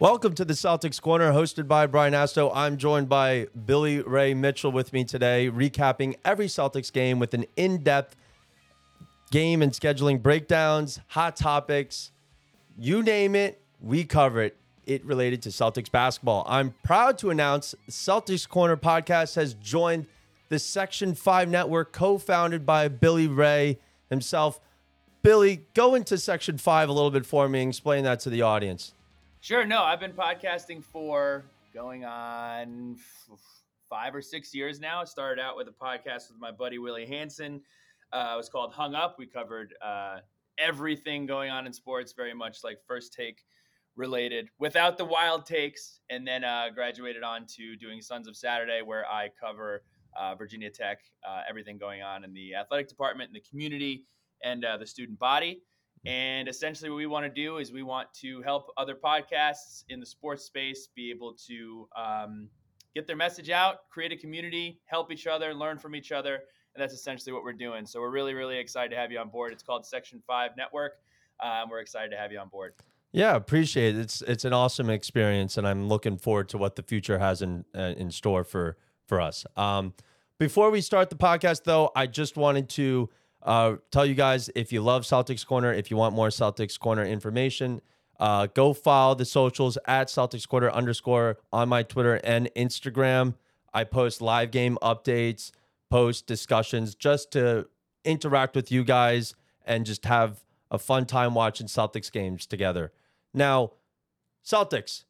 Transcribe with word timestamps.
Welcome 0.00 0.34
to 0.36 0.46
the 0.46 0.54
Celtics 0.54 0.98
Corner, 0.98 1.30
hosted 1.30 1.68
by 1.68 1.86
Brian 1.86 2.14
Asto. 2.14 2.50
I'm 2.54 2.78
joined 2.78 3.10
by 3.10 3.48
Billy 3.66 4.00
Ray 4.00 4.32
Mitchell 4.32 4.72
with 4.72 4.94
me 4.94 5.04
today, 5.04 5.50
recapping 5.52 6.14
every 6.24 6.46
Celtics 6.46 6.90
game 6.90 7.18
with 7.18 7.34
an 7.34 7.44
in 7.54 7.82
depth 7.82 8.16
game 9.30 9.60
and 9.60 9.72
scheduling 9.72 10.22
breakdowns, 10.22 11.00
hot 11.08 11.36
topics, 11.36 12.12
you 12.78 13.02
name 13.02 13.34
it, 13.34 13.60
we 13.78 14.04
cover 14.04 14.40
it. 14.40 14.56
It 14.86 15.04
related 15.04 15.42
to 15.42 15.50
Celtics 15.50 15.92
basketball. 15.92 16.46
I'm 16.48 16.74
proud 16.82 17.18
to 17.18 17.28
announce 17.28 17.74
Celtics 17.90 18.48
Corner 18.48 18.78
podcast 18.78 19.34
has 19.34 19.52
joined 19.52 20.06
the 20.48 20.58
Section 20.58 21.14
5 21.14 21.50
network, 21.50 21.92
co 21.92 22.16
founded 22.16 22.64
by 22.64 22.88
Billy 22.88 23.28
Ray 23.28 23.78
himself. 24.08 24.60
Billy, 25.22 25.66
go 25.74 25.94
into 25.94 26.16
Section 26.16 26.56
5 26.56 26.88
a 26.88 26.92
little 26.92 27.10
bit 27.10 27.26
for 27.26 27.50
me 27.50 27.60
and 27.60 27.68
explain 27.68 28.04
that 28.04 28.20
to 28.20 28.30
the 28.30 28.40
audience. 28.40 28.94
Sure. 29.42 29.64
No, 29.64 29.82
I've 29.82 30.00
been 30.00 30.12
podcasting 30.12 30.84
for 30.84 31.46
going 31.72 32.04
on 32.04 32.96
five 33.88 34.14
or 34.14 34.20
six 34.20 34.54
years 34.54 34.80
now. 34.80 35.00
I 35.00 35.04
started 35.04 35.40
out 35.40 35.56
with 35.56 35.66
a 35.66 35.70
podcast 35.70 36.30
with 36.30 36.38
my 36.38 36.50
buddy 36.50 36.76
Willie 36.76 37.06
Hanson. 37.06 37.62
Uh, 38.12 38.32
it 38.34 38.36
was 38.36 38.50
called 38.50 38.74
Hung 38.74 38.94
Up. 38.94 39.16
We 39.18 39.24
covered 39.24 39.72
uh, 39.82 40.18
everything 40.58 41.24
going 41.24 41.50
on 41.50 41.66
in 41.66 41.72
sports, 41.72 42.12
very 42.12 42.34
much 42.34 42.58
like 42.62 42.80
first 42.86 43.14
take 43.14 43.42
related, 43.96 44.50
without 44.58 44.98
the 44.98 45.06
wild 45.06 45.46
takes. 45.46 46.00
And 46.10 46.28
then 46.28 46.44
uh, 46.44 46.66
graduated 46.74 47.22
on 47.22 47.46
to 47.56 47.76
doing 47.76 48.02
Sons 48.02 48.28
of 48.28 48.36
Saturday, 48.36 48.82
where 48.82 49.06
I 49.06 49.30
cover 49.40 49.84
uh, 50.20 50.34
Virginia 50.34 50.68
Tech, 50.68 50.98
uh, 51.26 51.40
everything 51.48 51.78
going 51.78 52.02
on 52.02 52.24
in 52.24 52.34
the 52.34 52.56
athletic 52.56 52.88
department, 52.88 53.28
in 53.30 53.34
the 53.34 53.44
community, 53.48 54.04
and 54.44 54.66
uh, 54.66 54.76
the 54.76 54.86
student 54.86 55.18
body. 55.18 55.62
And 56.06 56.48
essentially, 56.48 56.88
what 56.88 56.96
we 56.96 57.06
want 57.06 57.26
to 57.26 57.42
do 57.42 57.58
is 57.58 57.72
we 57.72 57.82
want 57.82 58.12
to 58.20 58.40
help 58.42 58.70
other 58.76 58.94
podcasts 58.94 59.84
in 59.90 60.00
the 60.00 60.06
sports 60.06 60.44
space 60.44 60.88
be 60.94 61.10
able 61.10 61.34
to 61.46 61.88
um, 61.94 62.48
get 62.94 63.06
their 63.06 63.16
message 63.16 63.50
out, 63.50 63.88
create 63.90 64.12
a 64.12 64.16
community, 64.16 64.80
help 64.86 65.12
each 65.12 65.26
other, 65.26 65.52
learn 65.52 65.78
from 65.78 65.94
each 65.94 66.10
other. 66.10 66.34
And 66.74 66.82
that's 66.82 66.94
essentially 66.94 67.32
what 67.32 67.42
we're 67.42 67.52
doing. 67.52 67.84
So 67.84 68.00
we're 68.00 68.10
really, 68.10 68.32
really 68.32 68.56
excited 68.56 68.90
to 68.90 68.96
have 68.96 69.12
you 69.12 69.18
on 69.18 69.28
board. 69.28 69.52
It's 69.52 69.62
called 69.62 69.84
Section 69.84 70.22
5 70.26 70.52
Network. 70.56 70.92
Um, 71.42 71.68
we're 71.68 71.80
excited 71.80 72.10
to 72.10 72.16
have 72.16 72.32
you 72.32 72.38
on 72.38 72.48
board. 72.48 72.74
Yeah, 73.12 73.34
appreciate 73.34 73.96
it. 73.96 74.00
It's 74.00 74.22
it's 74.22 74.44
an 74.44 74.52
awesome 74.52 74.88
experience, 74.88 75.58
and 75.58 75.66
I'm 75.66 75.88
looking 75.88 76.16
forward 76.16 76.48
to 76.50 76.58
what 76.58 76.76
the 76.76 76.82
future 76.82 77.18
has 77.18 77.42
in 77.42 77.64
uh, 77.74 77.94
in 77.96 78.10
store 78.10 78.44
for 78.44 78.76
for 79.04 79.20
us. 79.20 79.44
Um, 79.56 79.94
before 80.38 80.70
we 80.70 80.80
start 80.80 81.10
the 81.10 81.16
podcast, 81.16 81.64
though, 81.64 81.90
I 81.96 82.06
just 82.06 82.36
wanted 82.36 82.68
to 82.70 83.10
uh, 83.42 83.76
tell 83.90 84.04
you 84.04 84.14
guys 84.14 84.50
if 84.54 84.72
you 84.72 84.82
love 84.82 85.02
Celtics 85.02 85.46
Corner, 85.46 85.72
if 85.72 85.90
you 85.90 85.96
want 85.96 86.14
more 86.14 86.28
Celtics 86.28 86.78
Corner 86.78 87.04
information, 87.04 87.80
uh, 88.18 88.46
go 88.46 88.72
follow 88.72 89.14
the 89.14 89.24
socials 89.24 89.78
at 89.86 90.08
Celtics 90.08 90.46
Corner 90.46 90.70
underscore 90.70 91.38
on 91.52 91.68
my 91.68 91.82
Twitter 91.82 92.16
and 92.22 92.50
Instagram. 92.54 93.34
I 93.72 93.84
post 93.84 94.20
live 94.20 94.50
game 94.50 94.76
updates, 94.82 95.52
post 95.90 96.26
discussions 96.26 96.94
just 96.94 97.32
to 97.32 97.68
interact 98.04 98.54
with 98.54 98.70
you 98.70 98.84
guys 98.84 99.34
and 99.64 99.86
just 99.86 100.04
have 100.04 100.44
a 100.70 100.78
fun 100.78 101.06
time 101.06 101.34
watching 101.34 101.66
Celtics 101.66 102.12
games 102.12 102.46
together. 102.46 102.92
Now, 103.32 103.72
Celtics 104.44 105.04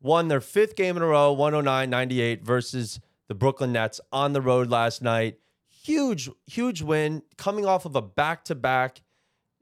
won 0.00 0.28
their 0.28 0.40
fifth 0.40 0.76
game 0.76 0.96
in 0.96 1.02
a 1.02 1.06
row, 1.06 1.32
109 1.32 1.90
98 1.90 2.42
versus 2.42 3.00
the 3.28 3.34
Brooklyn 3.34 3.72
Nets 3.72 4.00
on 4.12 4.32
the 4.32 4.40
road 4.40 4.70
last 4.70 5.02
night. 5.02 5.38
Huge, 5.86 6.28
huge 6.46 6.82
win 6.82 7.22
coming 7.36 7.64
off 7.64 7.84
of 7.84 7.94
a 7.94 8.02
back 8.02 8.44
to 8.46 8.56
back. 8.56 9.02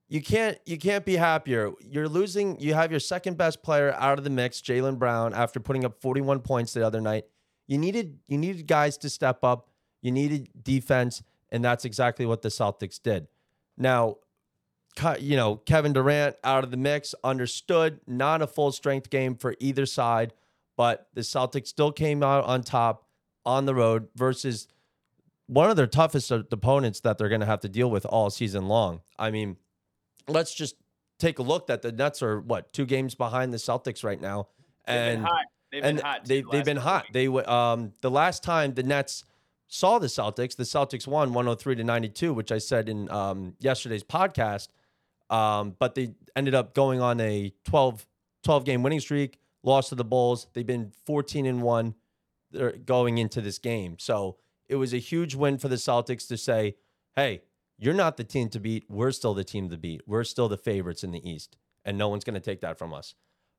You 0.08 0.22
can't 0.22 0.58
you 0.64 0.78
can't 0.78 1.04
be 1.04 1.16
happier. 1.16 1.70
You're 1.80 2.08
losing. 2.08 2.58
You 2.58 2.72
have 2.72 2.90
your 2.90 3.00
second 3.00 3.36
best 3.36 3.62
player 3.62 3.92
out 3.98 4.16
of 4.16 4.24
the 4.24 4.30
mix, 4.30 4.62
Jaylen 4.62 4.98
Brown, 4.98 5.34
after 5.34 5.60
putting 5.60 5.84
up 5.84 6.00
41 6.00 6.40
points 6.40 6.72
the 6.72 6.86
other 6.86 7.02
night. 7.02 7.24
You 7.66 7.76
needed 7.76 8.20
you 8.26 8.38
needed 8.38 8.66
guys 8.66 8.96
to 8.98 9.10
step 9.10 9.44
up. 9.44 9.68
You 10.00 10.12
needed 10.12 10.48
defense, 10.62 11.22
and 11.52 11.62
that's 11.62 11.84
exactly 11.84 12.24
what 12.24 12.40
the 12.40 12.48
Celtics 12.48 13.02
did. 13.02 13.28
Now, 13.76 14.16
you 15.18 15.36
know, 15.36 15.56
Kevin 15.56 15.92
Durant 15.92 16.36
out 16.42 16.64
of 16.64 16.70
the 16.70 16.78
mix, 16.78 17.14
understood, 17.22 18.00
not 18.06 18.40
a 18.40 18.46
full 18.46 18.72
strength 18.72 19.10
game 19.10 19.36
for 19.36 19.56
either 19.60 19.84
side, 19.84 20.32
but 20.74 21.06
the 21.12 21.20
Celtics 21.20 21.66
still 21.66 21.92
came 21.92 22.22
out 22.22 22.44
on 22.44 22.62
top 22.62 23.08
on 23.44 23.66
the 23.66 23.74
road 23.74 24.08
versus 24.16 24.68
one 25.46 25.70
of 25.70 25.76
their 25.76 25.86
toughest 25.86 26.30
opponents 26.30 27.00
that 27.00 27.18
they're 27.18 27.28
going 27.28 27.40
to 27.40 27.46
have 27.46 27.60
to 27.60 27.68
deal 27.68 27.90
with 27.90 28.06
all 28.06 28.30
season 28.30 28.66
long. 28.66 29.02
I 29.18 29.30
mean, 29.30 29.56
let's 30.28 30.54
just 30.54 30.76
take 31.18 31.38
a 31.38 31.42
look 31.42 31.66
that 31.66 31.82
the 31.82 31.92
Nets 31.92 32.22
are 32.22 32.40
what 32.40 32.72
two 32.72 32.86
games 32.86 33.14
behind 33.14 33.52
the 33.52 33.58
Celtics 33.58 34.04
right 34.04 34.20
now, 34.20 34.48
and 34.84 35.24
they've 35.70 35.82
been 35.82 35.84
and 35.84 36.00
hot. 36.00 36.24
They, 36.24 36.42
they've 36.50 36.64
been 36.64 36.76
hot. 36.76 37.06
They 37.12 37.26
um 37.26 37.92
the 38.00 38.10
last 38.10 38.42
time 38.42 38.74
the 38.74 38.82
Nets 38.82 39.24
saw 39.68 39.98
the 39.98 40.06
Celtics, 40.06 40.56
the 40.56 40.64
Celtics 40.64 41.06
won 41.06 41.32
103 41.32 41.74
to 41.76 41.84
92, 41.84 42.32
which 42.32 42.52
I 42.52 42.58
said 42.58 42.88
in 42.88 43.10
um, 43.10 43.54
yesterday's 43.58 44.04
podcast. 44.04 44.68
Um, 45.30 45.74
but 45.78 45.94
they 45.94 46.14
ended 46.36 46.54
up 46.54 46.74
going 46.74 47.00
on 47.00 47.20
a 47.20 47.52
12, 47.64 48.06
12 48.44 48.64
game 48.64 48.82
winning 48.82 49.00
streak, 49.00 49.38
lost 49.62 49.88
to 49.88 49.94
the 49.94 50.04
Bulls. 50.04 50.46
They've 50.52 50.66
been 50.66 50.92
14 51.06 51.46
and 51.46 51.62
1 51.62 51.94
going 52.84 53.18
into 53.18 53.40
this 53.40 53.58
game. 53.58 53.96
So 53.98 54.36
it 54.68 54.76
was 54.76 54.94
a 54.94 54.98
huge 54.98 55.34
win 55.34 55.58
for 55.58 55.68
the 55.68 55.76
Celtics 55.76 56.26
to 56.28 56.36
say, 56.36 56.76
hey, 57.16 57.42
you're 57.78 57.94
not 57.94 58.16
the 58.16 58.24
team 58.24 58.48
to 58.50 58.60
beat. 58.60 58.84
We're 58.88 59.10
still 59.10 59.34
the 59.34 59.44
team 59.44 59.68
to 59.70 59.76
beat. 59.76 60.02
We're 60.06 60.24
still 60.24 60.48
the 60.48 60.56
favorites 60.56 61.04
in 61.04 61.12
the 61.12 61.28
East, 61.28 61.56
and 61.84 61.98
no 61.98 62.08
one's 62.08 62.24
going 62.24 62.34
to 62.34 62.40
take 62.40 62.60
that 62.60 62.78
from 62.78 62.94
us. 62.94 63.14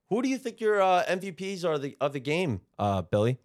Who 0.10 0.22
do 0.22 0.30
you 0.30 0.38
think 0.38 0.62
your 0.62 0.82
uh, 0.82 1.04
MVPs 1.06 1.66
are 1.66 1.78
the, 1.78 1.98
of 2.00 2.14
the 2.14 2.20
game, 2.20 2.62
uh, 2.78 3.02
Billy? 3.02 3.40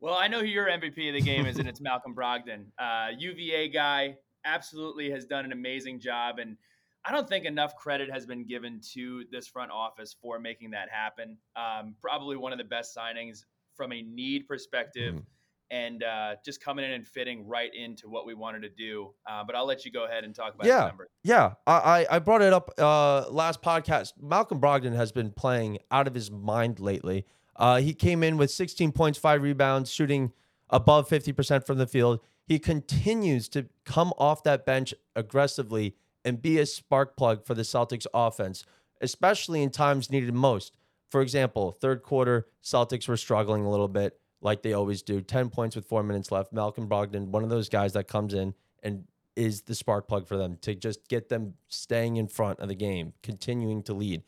Well, 0.00 0.14
I 0.14 0.28
know 0.28 0.40
who 0.40 0.46
your 0.46 0.66
MVP 0.66 1.08
of 1.08 1.14
the 1.14 1.20
game 1.20 1.46
is, 1.46 1.58
and 1.58 1.68
it's 1.68 1.80
Malcolm 1.80 2.14
Brogdon. 2.14 2.66
Uh, 2.78 3.08
UVA 3.16 3.68
guy, 3.68 4.16
absolutely 4.44 5.10
has 5.10 5.24
done 5.24 5.44
an 5.44 5.52
amazing 5.52 6.00
job. 6.00 6.38
And 6.38 6.56
I 7.04 7.12
don't 7.12 7.28
think 7.28 7.44
enough 7.44 7.76
credit 7.76 8.10
has 8.10 8.26
been 8.26 8.44
given 8.44 8.80
to 8.92 9.24
this 9.30 9.46
front 9.46 9.70
office 9.70 10.14
for 10.20 10.38
making 10.38 10.70
that 10.72 10.88
happen. 10.90 11.36
Um, 11.56 11.94
probably 12.00 12.36
one 12.36 12.52
of 12.52 12.58
the 12.58 12.64
best 12.64 12.96
signings 12.96 13.44
from 13.74 13.92
a 13.92 14.02
need 14.02 14.46
perspective. 14.46 15.14
Mm. 15.14 15.22
And 15.70 16.02
uh, 16.02 16.34
just 16.44 16.60
coming 16.60 16.84
in 16.84 16.90
and 16.90 17.06
fitting 17.06 17.46
right 17.46 17.72
into 17.72 18.08
what 18.08 18.26
we 18.26 18.34
wanted 18.34 18.62
to 18.62 18.68
do. 18.68 19.14
Uh, 19.28 19.44
but 19.44 19.54
I'll 19.54 19.66
let 19.66 19.84
you 19.84 19.92
go 19.92 20.04
ahead 20.04 20.24
and 20.24 20.34
talk 20.34 20.54
about 20.54 20.66
yeah, 20.66 20.86
numbers. 20.86 21.10
Yeah, 21.22 21.52
I, 21.64 22.06
I 22.10 22.18
brought 22.18 22.42
it 22.42 22.52
up 22.52 22.72
uh, 22.76 23.28
last 23.30 23.62
podcast. 23.62 24.14
Malcolm 24.20 24.60
Brogdon 24.60 24.96
has 24.96 25.12
been 25.12 25.30
playing 25.30 25.78
out 25.92 26.08
of 26.08 26.14
his 26.14 26.28
mind 26.30 26.80
lately. 26.80 27.24
Uh, 27.54 27.76
he 27.76 27.94
came 27.94 28.22
in 28.22 28.36
with 28.36 28.50
16 28.50 28.90
points, 28.92 29.18
five 29.18 29.42
rebounds, 29.42 29.90
shooting 29.90 30.32
above 30.70 31.08
50% 31.08 31.66
from 31.66 31.78
the 31.78 31.86
field. 31.86 32.20
He 32.46 32.58
continues 32.58 33.48
to 33.50 33.66
come 33.84 34.12
off 34.18 34.42
that 34.44 34.64
bench 34.66 34.94
aggressively 35.14 35.94
and 36.24 36.42
be 36.42 36.58
a 36.58 36.66
spark 36.66 37.16
plug 37.16 37.44
for 37.44 37.54
the 37.54 37.62
Celtics 37.62 38.06
offense, 38.12 38.64
especially 39.00 39.62
in 39.62 39.70
times 39.70 40.10
needed 40.10 40.34
most. 40.34 40.72
For 41.10 41.22
example, 41.22 41.72
third 41.72 42.02
quarter, 42.02 42.46
Celtics 42.62 43.08
were 43.08 43.16
struggling 43.16 43.64
a 43.64 43.70
little 43.70 43.88
bit, 43.88 44.19
like 44.40 44.62
they 44.62 44.72
always 44.72 45.02
do. 45.02 45.20
10 45.20 45.50
points 45.50 45.76
with 45.76 45.86
four 45.86 46.02
minutes 46.02 46.30
left. 46.30 46.52
Malcolm 46.52 46.88
Brogdon, 46.88 47.28
one 47.28 47.44
of 47.44 47.50
those 47.50 47.68
guys 47.68 47.92
that 47.92 48.08
comes 48.08 48.34
in 48.34 48.54
and 48.82 49.04
is 49.36 49.62
the 49.62 49.74
spark 49.74 50.08
plug 50.08 50.26
for 50.26 50.36
them 50.36 50.58
to 50.62 50.74
just 50.74 51.08
get 51.08 51.28
them 51.28 51.54
staying 51.68 52.16
in 52.16 52.26
front 52.26 52.58
of 52.58 52.68
the 52.68 52.74
game, 52.74 53.12
continuing 53.22 53.82
to 53.82 53.94
lead. 53.94 54.22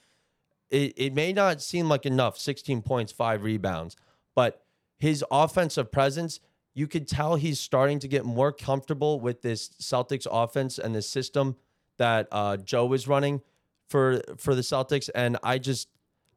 It, 0.71 0.95
it 0.97 1.15
may 1.15 1.33
not 1.33 1.61
seem 1.61 1.89
like 1.89 2.07
enough 2.07 2.39
16 2.39 2.83
points, 2.83 3.13
five 3.13 3.43
rebounds, 3.43 3.97
but 4.35 4.65
his 4.99 5.25
offensive 5.31 5.91
presence, 5.91 6.41
you 6.75 6.87
could 6.87 7.07
tell 7.09 7.37
he's 7.37 7.61
starting 7.61 7.99
to 7.99 8.09
get 8.09 8.25
more 8.25 8.53
comfortable 8.53 9.21
with 9.21 9.43
this 9.43 9.69
Celtics 9.81 10.27
offense 10.31 10.79
and 10.79 10.95
the 10.95 11.03
system 11.03 11.57
that 11.99 12.29
uh, 12.33 12.57
Joe 12.57 12.93
is 12.93 13.07
running 13.07 13.43
for 13.89 14.23
for 14.39 14.55
the 14.55 14.63
Celtics, 14.63 15.11
and 15.15 15.37
I 15.43 15.59
just 15.59 15.89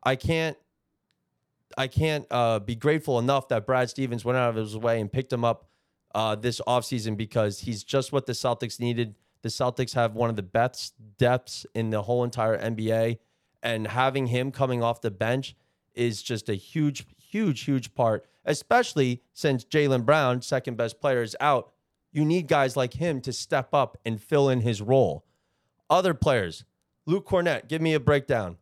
I 0.04 0.16
can't 0.16 0.58
I 1.78 1.88
can't 1.88 2.26
uh, 2.32 2.60
be 2.60 2.76
grateful 2.76 3.20
enough 3.20 3.48
that 3.50 3.66
Brad 3.66 3.90
Stevens 3.90 4.24
went 4.24 4.38
out 4.38 4.50
of 4.50 4.56
his 4.56 4.78
way 4.78 5.02
and 5.02 5.12
picked 5.12 5.34
him 5.34 5.44
up 5.44 5.70
uh, 6.14 6.36
this 6.36 6.62
offseason 6.68 7.18
because 7.18 7.60
he's 7.60 7.84
just 7.84 8.12
what 8.12 8.26
the 8.26 8.34
Celtics 8.34 8.80
needed. 8.80 9.16
The 9.42 9.50
Celtics 9.50 9.94
have 9.94 10.16
one 10.16 10.30
of 10.30 10.36
the 10.36 10.44
best 10.44 10.94
depths 11.18 11.66
in 11.76 11.90
the 11.90 12.04
whole 12.04 12.24
entire 12.24 12.58
NBA, 12.58 13.20
and 13.62 13.88
having 13.88 14.28
him 14.28 14.52
coming 14.52 14.82
off 14.82 15.02
the 15.02 15.12
bench 15.12 15.56
is 15.94 16.24
just 16.24 16.50
a 16.50 16.56
huge, 16.56 17.06
huge, 17.18 17.62
huge 17.62 17.94
part. 17.94 18.26
Especially 18.46 19.24
since 19.34 19.66
Jaylen 19.66 20.06
Brown, 20.06 20.42
second 20.42 20.78
best 20.78 21.02
player, 21.02 21.24
is 21.24 21.36
out. 21.40 21.72
You 22.12 22.24
need 22.24 22.48
guys 22.48 22.78
like 22.78 22.94
him 22.94 23.20
to 23.22 23.34
step 23.34 23.74
up 23.74 23.98
and 24.06 24.22
fill 24.22 24.50
in 24.50 24.62
his 24.62 24.82
role. 24.82 25.26
Other 25.90 26.14
players, 26.14 26.64
Luke 27.06 27.28
Kornet, 27.28 27.68
give 27.68 27.82
me 27.82 27.94
a 27.94 28.00
breakdown. 28.00 28.58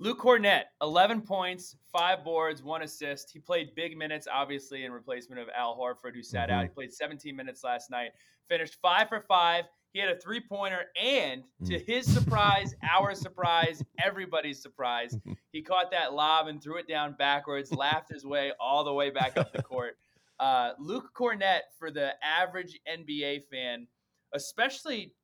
Luke 0.00 0.20
Kornet, 0.20 0.64
11 0.80 1.22
points, 1.22 1.76
five 1.90 2.22
boards, 2.22 2.62
one 2.62 2.82
assist. 2.82 3.30
He 3.32 3.40
played 3.40 3.74
big 3.74 3.96
minutes, 3.96 4.28
obviously, 4.32 4.84
in 4.84 4.92
replacement 4.92 5.40
of 5.40 5.48
Al 5.56 5.76
Horford, 5.76 6.14
who 6.14 6.22
sat 6.22 6.48
mm-hmm. 6.48 6.58
out. 6.58 6.62
He 6.64 6.68
played 6.68 6.92
17 6.92 7.34
minutes 7.34 7.64
last 7.64 7.90
night, 7.90 8.10
finished 8.48 8.76
five 8.80 9.08
for 9.08 9.20
five. 9.20 9.64
He 9.92 9.98
had 9.98 10.10
a 10.10 10.20
three 10.20 10.40
pointer, 10.40 10.84
and 11.02 11.42
to 11.64 11.78
his 11.78 12.06
surprise, 12.12 12.74
our 12.88 13.14
surprise, 13.14 13.82
everybody's 14.04 14.62
surprise, 14.62 15.16
he 15.52 15.62
caught 15.62 15.90
that 15.90 16.12
lob 16.12 16.46
and 16.46 16.62
threw 16.62 16.76
it 16.76 16.86
down 16.86 17.16
backwards, 17.18 17.72
laughed 17.72 18.12
his 18.12 18.24
way 18.24 18.52
all 18.60 18.84
the 18.84 18.92
way 18.92 19.10
back 19.10 19.36
up 19.36 19.52
the 19.52 19.62
court. 19.62 19.96
Uh, 20.38 20.72
Luke 20.78 21.10
Kornet, 21.16 21.62
for 21.78 21.90
the 21.90 22.12
average 22.22 22.78
NBA 22.88 23.46
fan, 23.50 23.88
especially 24.34 25.14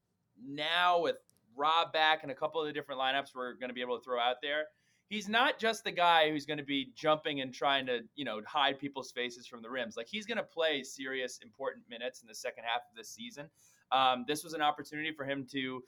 now 0.44 1.00
with 1.00 1.16
Rob 1.56 1.92
back 1.92 2.22
and 2.22 2.32
a 2.32 2.34
couple 2.34 2.60
of 2.60 2.66
the 2.66 2.72
different 2.72 3.00
lineups 3.00 3.34
we're 3.34 3.54
going 3.54 3.68
to 3.68 3.74
be 3.74 3.80
able 3.80 3.98
to 3.98 4.04
throw 4.04 4.20
out 4.20 4.36
there, 4.42 4.64
he's 5.08 5.28
not 5.28 5.58
just 5.58 5.84
the 5.84 5.90
guy 5.90 6.30
who's 6.30 6.46
going 6.46 6.58
to 6.58 6.64
be 6.64 6.92
jumping 6.94 7.40
and 7.40 7.52
trying 7.52 7.86
to, 7.86 8.00
you 8.16 8.24
know, 8.24 8.40
hide 8.46 8.78
people's 8.78 9.12
faces 9.12 9.46
from 9.46 9.62
the 9.62 9.70
rims. 9.70 9.96
Like 9.96 10.08
he's 10.08 10.26
going 10.26 10.38
to 10.38 10.44
play 10.44 10.82
serious, 10.82 11.38
important 11.42 11.84
minutes 11.88 12.22
in 12.22 12.28
the 12.28 12.34
second 12.34 12.64
half 12.64 12.82
of 12.90 12.96
this 12.96 13.10
season. 13.10 13.48
Um, 13.92 14.24
this 14.26 14.42
was 14.42 14.54
an 14.54 14.62
opportunity 14.62 15.12
for 15.12 15.24
him 15.24 15.46
to 15.52 15.82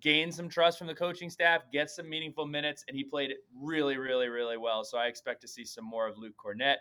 gain 0.00 0.30
some 0.30 0.48
trust 0.48 0.78
from 0.78 0.86
the 0.86 0.94
coaching 0.94 1.30
staff, 1.30 1.62
get 1.72 1.90
some 1.90 2.08
meaningful 2.08 2.46
minutes, 2.46 2.84
and 2.86 2.96
he 2.96 3.02
played 3.02 3.34
really, 3.60 3.96
really, 3.96 4.28
really 4.28 4.56
well. 4.56 4.84
So 4.84 4.98
I 4.98 5.06
expect 5.06 5.40
to 5.42 5.48
see 5.48 5.64
some 5.64 5.84
more 5.84 6.06
of 6.06 6.16
Luke 6.16 6.34
Kornet. 6.36 6.76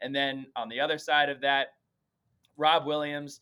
And 0.00 0.14
then 0.14 0.46
on 0.56 0.68
the 0.68 0.80
other 0.80 0.98
side 0.98 1.28
of 1.28 1.40
that, 1.42 1.68
Rob 2.56 2.86
Williams. 2.86 3.40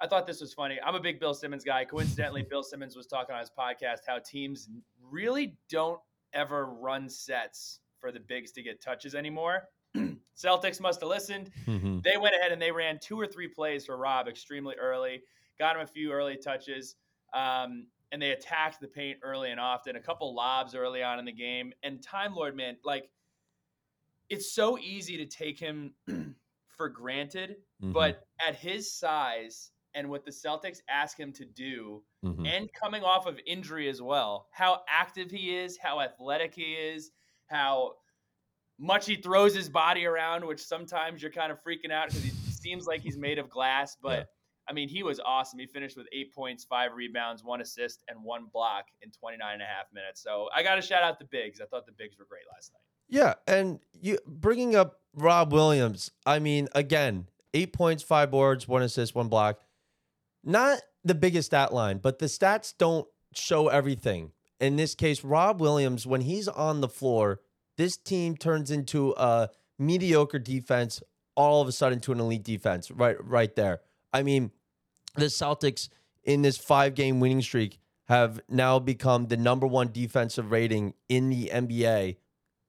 I 0.00 0.06
thought 0.06 0.26
this 0.26 0.40
was 0.40 0.52
funny. 0.52 0.78
I'm 0.84 0.94
a 0.94 1.00
big 1.00 1.20
Bill 1.20 1.34
Simmons 1.34 1.64
guy. 1.64 1.84
Coincidentally, 1.84 2.42
Bill 2.50 2.62
Simmons 2.62 2.96
was 2.96 3.06
talking 3.06 3.34
on 3.34 3.40
his 3.40 3.50
podcast 3.56 3.98
how 4.06 4.18
teams 4.18 4.68
really 5.10 5.56
don't 5.70 6.00
ever 6.32 6.66
run 6.66 7.08
sets 7.08 7.80
for 7.98 8.10
the 8.12 8.20
bigs 8.20 8.50
to 8.52 8.62
get 8.62 8.82
touches 8.82 9.14
anymore. 9.14 9.68
Celtics 10.36 10.80
must 10.80 11.00
have 11.00 11.08
listened. 11.08 11.50
Mhm. 11.66 12.02
They 12.02 12.16
went 12.16 12.34
ahead 12.34 12.50
and 12.52 12.60
they 12.60 12.72
ran 12.72 12.98
two 13.00 13.18
or 13.18 13.26
three 13.26 13.48
plays 13.48 13.86
for 13.86 13.96
Rob 13.96 14.26
extremely 14.28 14.74
early, 14.76 15.22
got 15.58 15.76
him 15.76 15.82
a 15.82 15.86
few 15.86 16.10
early 16.12 16.36
touches, 16.36 16.96
um, 17.32 17.86
and 18.10 18.20
they 18.20 18.32
attacked 18.32 18.80
the 18.80 18.88
paint 18.88 19.18
early 19.22 19.52
and 19.52 19.60
often. 19.60 19.94
A 19.96 20.00
couple 20.00 20.34
lobs 20.34 20.74
early 20.74 21.02
on 21.04 21.18
in 21.20 21.24
the 21.24 21.32
game, 21.32 21.72
and 21.84 22.02
Time 22.02 22.34
Lord, 22.34 22.56
man, 22.56 22.76
like 22.84 23.08
it's 24.28 24.52
so 24.52 24.76
easy 24.78 25.16
to 25.18 25.26
take 25.26 25.58
him 25.58 25.92
for 26.76 26.88
granted, 26.88 27.56
Mhm. 27.82 27.92
but 27.92 28.26
at 28.46 28.56
his 28.56 28.92
size 28.92 29.70
and 29.94 30.08
what 30.10 30.24
the 30.24 30.30
Celtics 30.30 30.80
ask 30.88 31.18
him 31.18 31.32
to 31.32 31.44
do, 31.44 32.02
Mhm. 32.24 32.46
and 32.48 32.72
coming 32.72 33.02
off 33.04 33.26
of 33.26 33.38
injury 33.46 33.88
as 33.88 34.02
well, 34.02 34.48
how 34.52 34.82
active 34.88 35.30
he 35.30 35.56
is, 35.56 35.78
how 35.78 36.00
athletic 36.00 36.54
he 36.54 36.74
is, 36.74 37.12
how 37.46 37.96
much 38.78 39.06
he 39.06 39.16
throws 39.16 39.54
his 39.54 39.68
body 39.68 40.04
around, 40.04 40.44
which 40.44 40.60
sometimes 40.60 41.22
you're 41.22 41.30
kind 41.30 41.52
of 41.52 41.62
freaking 41.62 41.92
out 41.92 42.08
because 42.08 42.24
he 42.24 42.30
seems 42.50 42.86
like 42.86 43.00
he's 43.00 43.16
made 43.16 43.38
of 43.38 43.48
glass. 43.48 43.96
But 44.02 44.18
Yeah. 44.18 44.24
I 44.66 44.72
mean, 44.72 44.88
he 44.88 45.02
was 45.02 45.20
awesome. 45.20 45.58
He 45.58 45.66
finished 45.66 45.94
with 45.96 46.06
eight 46.10 46.32
points, 46.34 46.64
five 46.64 46.94
rebounds, 46.94 47.44
one 47.44 47.60
assist, 47.60 48.02
and 48.08 48.24
one 48.24 48.46
block 48.46 48.86
in 49.02 49.10
29 49.10 49.52
and 49.52 49.62
a 49.62 49.66
half 49.66 49.92
minutes. 49.92 50.22
So 50.22 50.48
I 50.54 50.62
got 50.62 50.76
to 50.76 50.82
shout 50.82 51.02
out 51.02 51.18
the 51.18 51.26
bigs. 51.26 51.60
I 51.60 51.66
thought 51.66 51.84
the 51.84 51.92
bigs 51.92 52.18
were 52.18 52.24
great 52.24 52.44
last 52.50 52.72
night. 52.72 52.80
Yeah, 53.06 53.34
and 53.46 53.78
you 53.92 54.18
bringing 54.26 54.74
up 54.74 55.02
Rob 55.12 55.52
Williams. 55.52 56.10
I 56.24 56.38
mean, 56.38 56.68
again, 56.74 57.28
eight 57.52 57.74
points, 57.74 58.02
five 58.02 58.30
boards, 58.30 58.66
one 58.66 58.80
assist, 58.82 59.14
one 59.14 59.28
block. 59.28 59.60
Not 60.44 60.80
the 61.04 61.14
biggest 61.14 61.46
stat 61.46 61.72
line, 61.72 61.98
but 61.98 62.18
the 62.18 62.26
stats 62.26 62.74
don't 62.76 63.06
show 63.34 63.68
everything. 63.68 64.32
In 64.60 64.76
this 64.76 64.94
case, 64.94 65.24
Rob 65.24 65.60
Williams, 65.60 66.06
when 66.06 66.22
he's 66.22 66.48
on 66.48 66.80
the 66.80 66.88
floor, 66.88 67.40
this 67.76 67.96
team 67.96 68.36
turns 68.36 68.70
into 68.70 69.14
a 69.16 69.50
mediocre 69.78 70.38
defense 70.38 71.02
all 71.34 71.60
of 71.60 71.68
a 71.68 71.72
sudden 71.72 71.98
to 72.00 72.12
an 72.12 72.20
elite 72.20 72.44
defense. 72.44 72.90
Right, 72.90 73.16
right 73.24 73.54
there. 73.56 73.80
I 74.12 74.22
mean, 74.22 74.52
the 75.16 75.26
Celtics 75.26 75.88
in 76.22 76.42
this 76.42 76.56
five-game 76.56 77.18
winning 77.18 77.42
streak 77.42 77.80
have 78.04 78.40
now 78.48 78.78
become 78.78 79.26
the 79.26 79.36
number 79.36 79.66
one 79.66 79.90
defensive 79.90 80.52
rating 80.52 80.94
in 81.08 81.30
the 81.30 81.50
NBA 81.52 82.16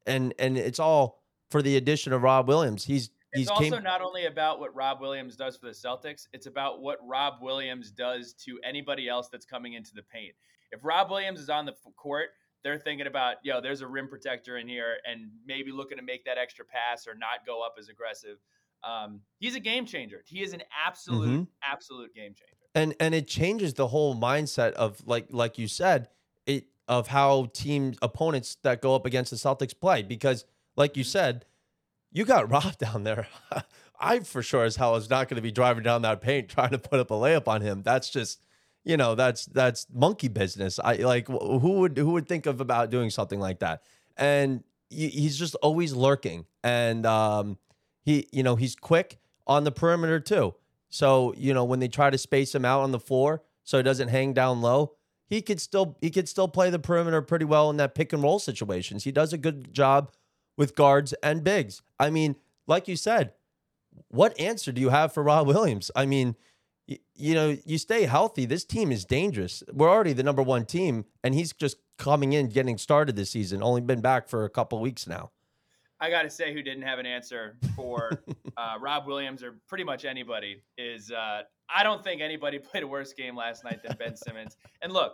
and 0.06 0.34
and 0.40 0.58
it's 0.58 0.80
all 0.80 1.22
for 1.50 1.62
the 1.62 1.78
addition 1.78 2.14
of 2.14 2.24
Rob 2.24 2.48
Williams. 2.48 2.86
He's 2.86 3.10
It's 3.42 3.50
also 3.50 3.70
came 3.76 3.84
not 3.84 4.02
only 4.02 4.26
about 4.26 4.60
what 4.60 4.74
Rob 4.76 5.02
Williams 5.02 5.36
does 5.36 5.58
for 5.58 5.66
the 5.68 5.72
Celtics, 5.74 6.28
it's 6.34 6.46
about 6.48 6.82
what 6.82 7.00
Rob 7.06 7.36
Williams 7.42 7.92
does 7.92 8.34
to 8.46 8.60
anybody 8.64 9.08
else 9.10 9.30
that's 9.30 9.46
coming 9.46 9.74
into 9.74 9.94
the 9.94 10.04
paint. 10.04 10.34
If 10.72 10.84
Rob 10.84 11.10
Williams 11.10 11.40
is 11.40 11.50
on 11.50 11.66
the 11.66 11.74
court, 11.96 12.30
they're 12.64 12.80
thinking 12.80 13.08
about, 13.08 13.38
yo, 13.44 13.62
there's 13.62 13.82
a 13.82 13.88
rim 13.88 14.08
protector 14.08 14.58
in 14.58 14.68
here 14.68 14.98
and 15.06 15.30
maybe 15.46 15.72
looking 15.72 15.98
to 15.98 16.04
make 16.04 16.26
that 16.26 16.38
extra 16.38 16.66
pass 16.66 17.08
or 17.08 17.14
not 17.14 17.46
go 17.46 17.62
up 17.62 17.76
as 17.80 17.90
aggressive. 17.90 18.38
Um, 18.84 19.22
he's 19.40 19.56
a 19.56 19.60
game 19.60 19.86
changer. 19.86 20.24
He 20.26 20.42
is 20.44 20.54
an 20.54 20.64
absolute, 20.86 21.30
Mhm. 21.42 21.48
absolute 21.64 22.14
game 22.14 22.34
changer. 22.36 22.52
and 22.78 22.94
and 23.00 23.16
it 23.16 23.26
changes 23.28 23.74
the 23.76 23.88
whole 23.88 24.16
mindset 24.16 24.74
of 24.74 25.02
like 25.08 25.28
like 25.32 25.58
you 25.58 25.66
said 25.66 26.10
it 26.46 26.66
of 26.90 27.08
how 27.08 27.46
team 27.54 27.94
opponents 28.02 28.56
that 28.64 28.82
go 28.82 28.94
up 28.94 29.06
against 29.06 29.32
the 29.32 29.38
Celtics 29.38 29.74
play 29.80 30.04
because 30.04 30.44
like 30.76 30.98
you 30.98 31.04
Mhm. 31.04 31.08
said 31.08 31.46
you 32.16 32.26
got 32.26 32.50
Rob 32.52 32.78
down 32.78 33.04
there. 33.04 33.28
I 34.00 34.20
for 34.20 34.42
sure 34.42 34.64
as 34.64 34.76
hell 34.76 34.94
was 34.94 35.10
not 35.10 35.30
going 35.30 35.36
to 35.36 35.42
be 35.42 35.52
driving 35.52 35.84
down 35.84 36.02
that 36.02 36.22
paint 36.22 36.50
trying 36.50 36.72
to 36.72 36.80
put 36.80 37.00
up 37.00 37.12
a 37.12 37.14
layup 37.14 37.48
on 37.48 37.62
him. 37.62 37.84
That's 37.84 38.10
just 38.10 38.42
you 38.84 38.98
know 38.98 39.14
that's 39.16 39.46
that's 39.46 39.86
monkey 39.94 40.28
business. 40.28 40.80
I 40.80 40.96
like 40.96 41.28
who 41.28 41.80
would 41.80 41.98
who 41.98 42.12
would 42.12 42.28
think 42.28 42.46
of 42.46 42.62
about 42.62 42.90
doing 42.90 43.10
something 43.10 43.40
like 43.40 43.60
that? 43.60 43.84
And 44.18 44.64
he's 44.90 45.38
just 45.38 45.56
always 45.56 45.94
lurking. 45.94 46.46
And 46.64 47.06
um 47.06 47.58
he 48.02 48.28
you 48.32 48.44
know 48.44 48.56
he's 48.56 48.76
quick 48.76 49.20
on 49.48 49.64
the 49.64 49.72
perimeter 49.72 50.20
too. 50.20 50.56
So, 50.90 51.34
you 51.36 51.54
know, 51.54 51.66
when 51.66 51.80
they 51.80 51.88
try 51.88 52.10
to 52.10 52.18
space 52.18 52.56
him 52.56 52.64
out 52.64 52.82
on 52.82 52.92
the 52.92 53.00
floor 53.00 53.44
so 53.64 53.78
he 53.78 53.84
doesn't 53.84 54.08
hang 54.08 54.34
down 54.34 54.62
low, 54.62 54.94
he 55.26 55.42
could 55.42 55.60
still 55.60 55.98
he 56.02 56.10
could 56.10 56.30
still 56.30 56.48
play 56.48 56.70
the 56.70 56.80
perimeter 56.80 57.22
pretty 57.22 57.46
well 57.46 57.70
in 57.70 57.78
that 57.78 57.96
pick 57.96 58.14
and 58.14 58.24
roll 58.24 58.40
situations. 58.40 59.04
He 59.04 59.12
does 59.12 59.34
a 59.34 59.38
good 59.38 59.74
job 59.74 60.12
with 60.58 60.76
guards 60.76 61.14
and 61.24 61.44
bigs. 61.44 61.82
I 62.00 62.10
mean, 62.10 62.36
like 62.68 62.88
you 62.88 62.96
said, 62.96 63.34
what 64.10 64.40
answer 64.40 64.72
do 64.72 64.82
you 64.82 64.90
have 64.90 65.14
for 65.14 65.24
Rob 65.24 65.48
Williams? 65.48 65.92
I 65.96 66.06
mean, 66.06 66.36
you 66.88 67.34
know, 67.34 67.58
you 67.66 67.78
stay 67.78 68.04
healthy. 68.04 68.46
This 68.46 68.64
team 68.64 68.92
is 68.92 69.06
dangerous. 69.06 69.64
We're 69.72 69.90
already 69.90 70.14
the 70.14 70.24
number 70.24 70.44
one 70.44 70.66
team, 70.66 71.06
and 71.24 71.34
he's 71.34 71.54
just 71.54 71.78
coming 71.98 72.34
in, 72.34 72.50
getting 72.50 72.78
started 72.78 73.16
this 73.16 73.32
season. 73.32 73.64
Only 73.64 73.82
been 73.82 74.02
back 74.02 74.28
for 74.28 74.44
a 74.46 74.50
couple 74.50 74.80
weeks 74.80 75.08
now. 75.08 75.32
I 76.00 76.10
got 76.10 76.24
to 76.24 76.30
say, 76.30 76.54
who 76.54 76.62
didn't 76.62 76.84
have 76.84 77.00
an 77.00 77.06
answer 77.06 77.58
for 77.76 78.12
uh, 78.58 78.76
Rob 78.80 79.08
Williams 79.08 79.44
or 79.44 79.56
pretty 79.68 79.84
much 79.84 80.06
anybody 80.06 80.62
is 80.78 81.10
uh, 81.12 81.44
I 81.74 81.84
don't 81.84 82.04
think 82.04 82.22
anybody 82.22 82.60
played 82.72 82.84
a 82.84 82.88
worse 82.88 83.14
game 83.14 83.36
last 83.36 83.64
night 83.64 83.82
than 83.84 83.96
Ben 83.98 84.16
Simmons. 84.16 84.58
And 84.82 84.92
look, 84.92 85.14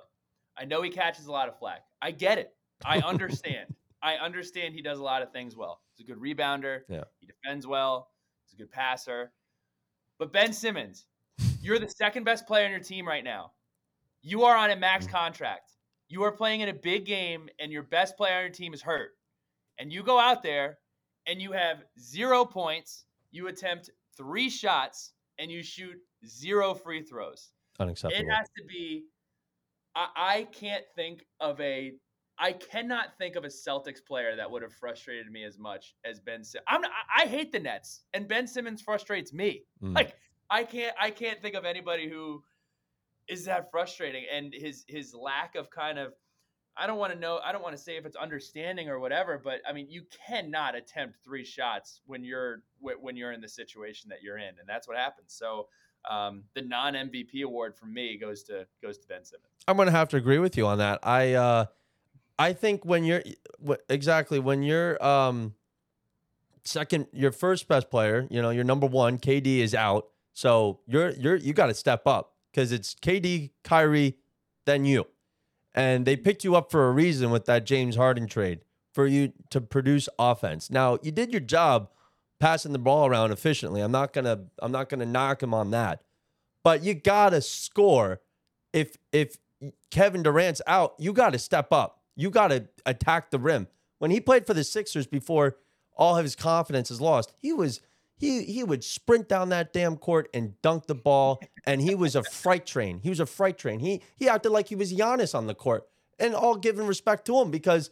I 0.58 0.66
know 0.66 0.82
he 0.82 0.90
catches 0.90 1.28
a 1.28 1.32
lot 1.32 1.48
of 1.48 1.58
flack. 1.58 1.84
I 2.02 2.12
get 2.12 2.38
it. 2.38 2.54
I 2.84 3.00
understand. 3.00 3.74
I 4.04 4.16
understand 4.16 4.74
he 4.74 4.82
does 4.82 5.00
a 5.00 5.04
lot 5.04 5.22
of 5.22 5.32
things 5.32 5.56
well. 5.56 5.82
He's 5.96 6.06
a 6.06 6.12
good 6.12 6.20
rebounder. 6.22 6.82
Yeah. 6.90 7.04
He 7.20 7.28
defends 7.28 7.68
well. 7.68 8.10
He's 8.46 8.54
a 8.54 8.58
good 8.58 8.72
passer. 8.72 9.32
But 10.18 10.34
Ben 10.34 10.54
Simmons, 10.54 11.06
you're 11.62 11.80
the 11.80 11.90
second 11.90 12.24
best 12.24 12.48
player 12.48 12.66
on 12.66 12.72
your 12.72 12.80
team 12.80 13.08
right 13.08 13.24
now. 13.24 13.52
You 14.24 14.44
are 14.44 14.56
on 14.56 14.72
a 14.72 14.76
max 14.76 15.06
Mm. 15.08 15.12
contract. 15.12 15.72
You 16.08 16.24
are 16.24 16.32
playing 16.32 16.62
in 16.62 16.70
a 16.70 16.74
big 16.74 17.06
game, 17.06 17.48
and 17.60 17.72
your 17.72 17.84
best 17.84 18.18
player 18.18 18.36
on 18.38 18.42
your 18.44 18.52
team 18.52 18.74
is 18.74 18.82
hurt. 18.82 19.12
And 19.80 19.92
you 19.94 20.04
go 20.04 20.20
out 20.20 20.44
there 20.44 20.78
and 21.26 21.42
you 21.42 21.54
have 21.54 21.84
zero 22.00 22.44
points, 22.44 23.06
you 23.32 23.48
attempt 23.48 23.90
three 24.18 24.50
shots, 24.50 25.14
and 25.40 25.50
you 25.50 25.64
shoot 25.64 25.96
zero 26.26 26.74
free 26.74 27.02
throws. 27.02 27.52
Unacceptable. 27.80 28.24
It 28.30 28.32
has 28.32 28.48
to 28.58 28.64
be. 28.68 29.06
I, 29.96 30.08
I 30.16 30.44
can't 30.52 30.84
think 30.96 31.26
of 31.40 31.60
a. 31.62 31.94
I 32.42 32.54
cannot 32.54 33.16
think 33.20 33.36
of 33.36 33.44
a 33.44 33.48
Celtics 33.48 34.04
player 34.04 34.36
that 34.36 34.50
would 34.50 34.64
have 34.64 34.74
frustrated 34.74 35.32
me 35.32 35.44
as 35.44 35.60
much 35.60 35.94
as 36.04 36.20
Ben. 36.20 36.44
Sim- 36.44 36.64
I'm. 36.68 36.82
not- 36.82 36.92
I 37.16 37.28
hate 37.28 37.52
the 37.52 37.60
Nets, 37.60 38.02
and 38.16 38.28
Ben 38.28 38.48
Simmons 38.48 38.82
frustrates 38.82 39.32
me. 39.32 39.64
Mm. 39.82 39.96
Like 39.96 40.16
I 40.50 40.64
can't. 40.64 40.96
I 41.00 41.12
can't 41.12 41.40
think 41.42 41.56
of 41.56 41.66
anybody 41.66 42.10
who 42.10 42.44
is 43.28 43.46
that 43.46 43.70
frustrating, 43.70 44.26
and 44.34 44.54
his 44.54 44.84
his 44.88 45.14
lack 45.14 45.56
of 45.56 45.70
kind 45.70 46.00
of. 46.00 46.14
I 46.76 46.88
don't 46.88 46.98
want 46.98 47.14
to 47.14 47.20
know. 47.20 47.40
I 47.44 47.52
don't 47.52 47.62
want 47.62 47.76
to 47.76 47.82
say 47.82 47.98
if 47.98 48.06
it's 48.06 48.16
understanding 48.16 48.90
or 48.90 49.00
whatever, 49.00 49.40
but 49.44 49.60
I 49.68 49.74
mean, 49.74 49.88
you 49.90 50.04
cannot 50.28 50.74
attempt 50.74 51.18
three 51.24 51.46
shots 51.46 52.02
when 52.08 52.24
you're 52.24 52.64
when 52.80 53.16
you're 53.16 53.34
in 53.34 53.42
the 53.42 53.50
situation 53.50 54.10
that 54.10 54.24
you're 54.24 54.38
in, 54.38 54.58
and 54.60 54.68
that's 54.68 54.88
what 54.88 54.98
happens. 54.98 55.34
So 55.34 55.68
um, 56.10 56.44
the 56.56 56.64
non 56.64 56.94
MVP 56.94 57.44
award 57.44 57.76
for 57.76 57.86
me 57.86 58.18
goes 58.18 58.42
to 58.44 58.66
goes 58.82 58.98
to 58.98 59.08
Ben 59.08 59.24
Simmons. 59.24 59.46
I'm 59.68 59.78
gonna 59.78 59.92
have 59.92 60.10
to 60.10 60.18
agree 60.18 60.40
with 60.40 60.58
you 60.58 60.66
on 60.66 60.80
that. 60.80 61.00
I 61.04 61.34
uh, 61.34 61.66
I 62.38 62.54
think 62.54 62.86
when 62.86 63.04
you're 63.04 63.24
exactly 63.90 64.40
when 64.40 64.64
you're 64.64 65.04
um, 65.04 65.56
second, 66.64 67.08
your 67.12 67.32
first 67.32 67.68
best 67.68 67.90
player, 67.90 68.28
you 68.30 68.42
know, 68.42 68.50
your 68.50 68.64
number 68.64 68.88
one, 68.88 69.18
KD 69.18 69.60
is 69.60 69.76
out, 69.76 70.08
so 70.34 70.80
you're 70.88 71.12
you're 71.12 71.36
you 71.36 71.54
got 71.54 71.68
to 71.68 71.74
step 71.74 72.08
up 72.08 72.34
because 72.52 72.72
it's 72.72 72.96
KD, 72.96 73.52
Kyrie, 73.64 74.18
then 74.66 74.86
you, 74.86 75.08
and 75.74 76.06
they 76.06 76.16
picked 76.16 76.44
you 76.44 76.56
up 76.56 76.72
for 76.72 76.88
a 76.88 76.92
reason 76.92 77.32
with 77.32 77.46
that 77.46 77.66
James 77.66 77.96
Harden 77.96 78.28
trade 78.28 78.62
for 78.94 79.08
you 79.08 79.34
to 79.50 79.62
produce 79.62 80.10
offense. 80.20 80.70
Now 80.70 80.98
you 81.02 81.12
did 81.12 81.32
your 81.32 81.42
job 81.42 81.90
passing 82.40 82.74
the 82.74 82.80
ball 82.80 83.08
around 83.08 83.32
efficiently. 83.32 83.82
I'm 83.82 83.92
not 83.92 84.14
gonna 84.14 84.46
I'm 84.60 84.72
not 84.72 84.90
gonna 84.90 85.06
knock 85.06 85.44
him 85.44 85.54
on 85.54 85.72
that, 85.72 86.04
but 86.64 86.84
you 86.84 86.94
gotta 86.94 87.42
score 87.42 88.22
if 88.74 88.98
if 89.12 89.38
Kevin 89.92 90.24
Durant's 90.24 90.62
out, 90.66 90.96
you 90.98 91.14
got 91.14 91.34
to 91.34 91.40
step 91.40 91.72
up. 91.72 92.01
You 92.16 92.30
got 92.30 92.50
to 92.50 92.68
attack 92.86 93.32
the 93.32 93.40
rim. 93.40 93.68
When 94.00 94.12
he 94.12 94.20
played 94.20 94.48
for 94.48 94.54
the 94.54 94.64
Sixers 94.64 95.08
before 95.08 95.58
all 95.96 96.18
of 96.18 96.24
his 96.24 96.36
confidence 96.36 96.90
is 96.92 97.00
lost, 97.00 97.34
he 97.38 97.54
was 97.54 97.82
he 98.18 98.44
he 98.44 98.64
would 98.64 98.84
sprint 98.84 99.28
down 99.28 99.50
that 99.50 99.74
damn 99.74 99.98
court 99.98 100.30
and 100.34 100.60
dunk 100.62 100.88
the 100.88 100.96
ball, 100.96 101.42
and 101.66 101.82
he 101.82 101.96
was 101.96 102.16
a 102.16 102.24
fright 102.24 102.66
train. 102.66 103.00
He 103.02 103.10
was 103.10 103.20
a 103.20 103.26
fright 103.26 103.58
train. 103.58 103.80
He 103.80 104.02
he 104.16 104.30
acted 104.30 104.52
like 104.52 104.68
he 104.68 104.76
was 104.76 104.94
Giannis 104.94 105.34
on 105.34 105.48
the 105.48 105.56
court, 105.56 105.88
and 106.20 106.36
all 106.36 106.56
given 106.56 106.86
respect 106.88 107.26
to 107.26 107.40
him 107.40 107.50
because 107.52 107.90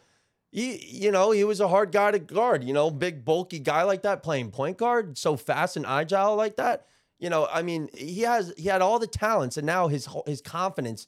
he 0.52 0.86
you 0.86 1.12
know 1.12 1.32
he 1.32 1.44
was 1.44 1.60
a 1.60 1.68
hard 1.68 1.92
guy 1.92 2.12
to 2.12 2.20
guard. 2.20 2.64
You 2.64 2.74
know, 2.74 2.92
big 2.92 3.26
bulky 3.26 3.60
guy 3.60 3.84
like 3.84 4.04
that 4.04 4.22
playing 4.22 4.52
point 4.52 4.78
guard, 4.78 5.18
so 5.18 5.36
fast 5.36 5.78
and 5.78 5.86
agile 5.86 6.36
like 6.36 6.58
that. 6.58 6.86
You 7.20 7.30
know, 7.30 7.48
I 7.52 7.64
mean, 7.64 7.90
he 7.94 8.22
has 8.22 8.54
he 8.58 8.70
had 8.70 8.82
all 8.82 9.00
the 9.00 9.08
talents, 9.08 9.58
and 9.58 9.66
now 9.66 9.88
his 9.88 10.08
his 10.26 10.42
confidence, 10.42 11.08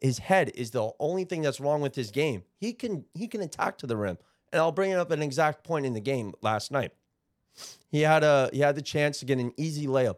his 0.00 0.18
head 0.18 0.50
is 0.54 0.70
the 0.70 0.90
only 0.98 1.24
thing 1.24 1.42
that's 1.42 1.60
wrong 1.60 1.80
with 1.80 1.94
his 1.94 2.10
game. 2.10 2.44
He 2.58 2.72
can 2.72 3.04
he 3.14 3.28
can 3.28 3.40
attack 3.40 3.78
to 3.78 3.86
the 3.86 3.96
rim, 3.96 4.18
and 4.52 4.60
I'll 4.60 4.72
bring 4.72 4.90
it 4.90 4.98
up 4.98 5.10
at 5.10 5.18
an 5.18 5.22
exact 5.22 5.64
point 5.64 5.86
in 5.86 5.92
the 5.92 6.00
game 6.00 6.32
last 6.40 6.70
night. 6.70 6.92
He 7.90 8.02
had 8.02 8.24
a 8.24 8.50
he 8.52 8.60
had 8.60 8.74
the 8.74 8.82
chance 8.82 9.18
to 9.20 9.24
get 9.24 9.38
an 9.38 9.52
easy 9.56 9.86
layup 9.86 10.16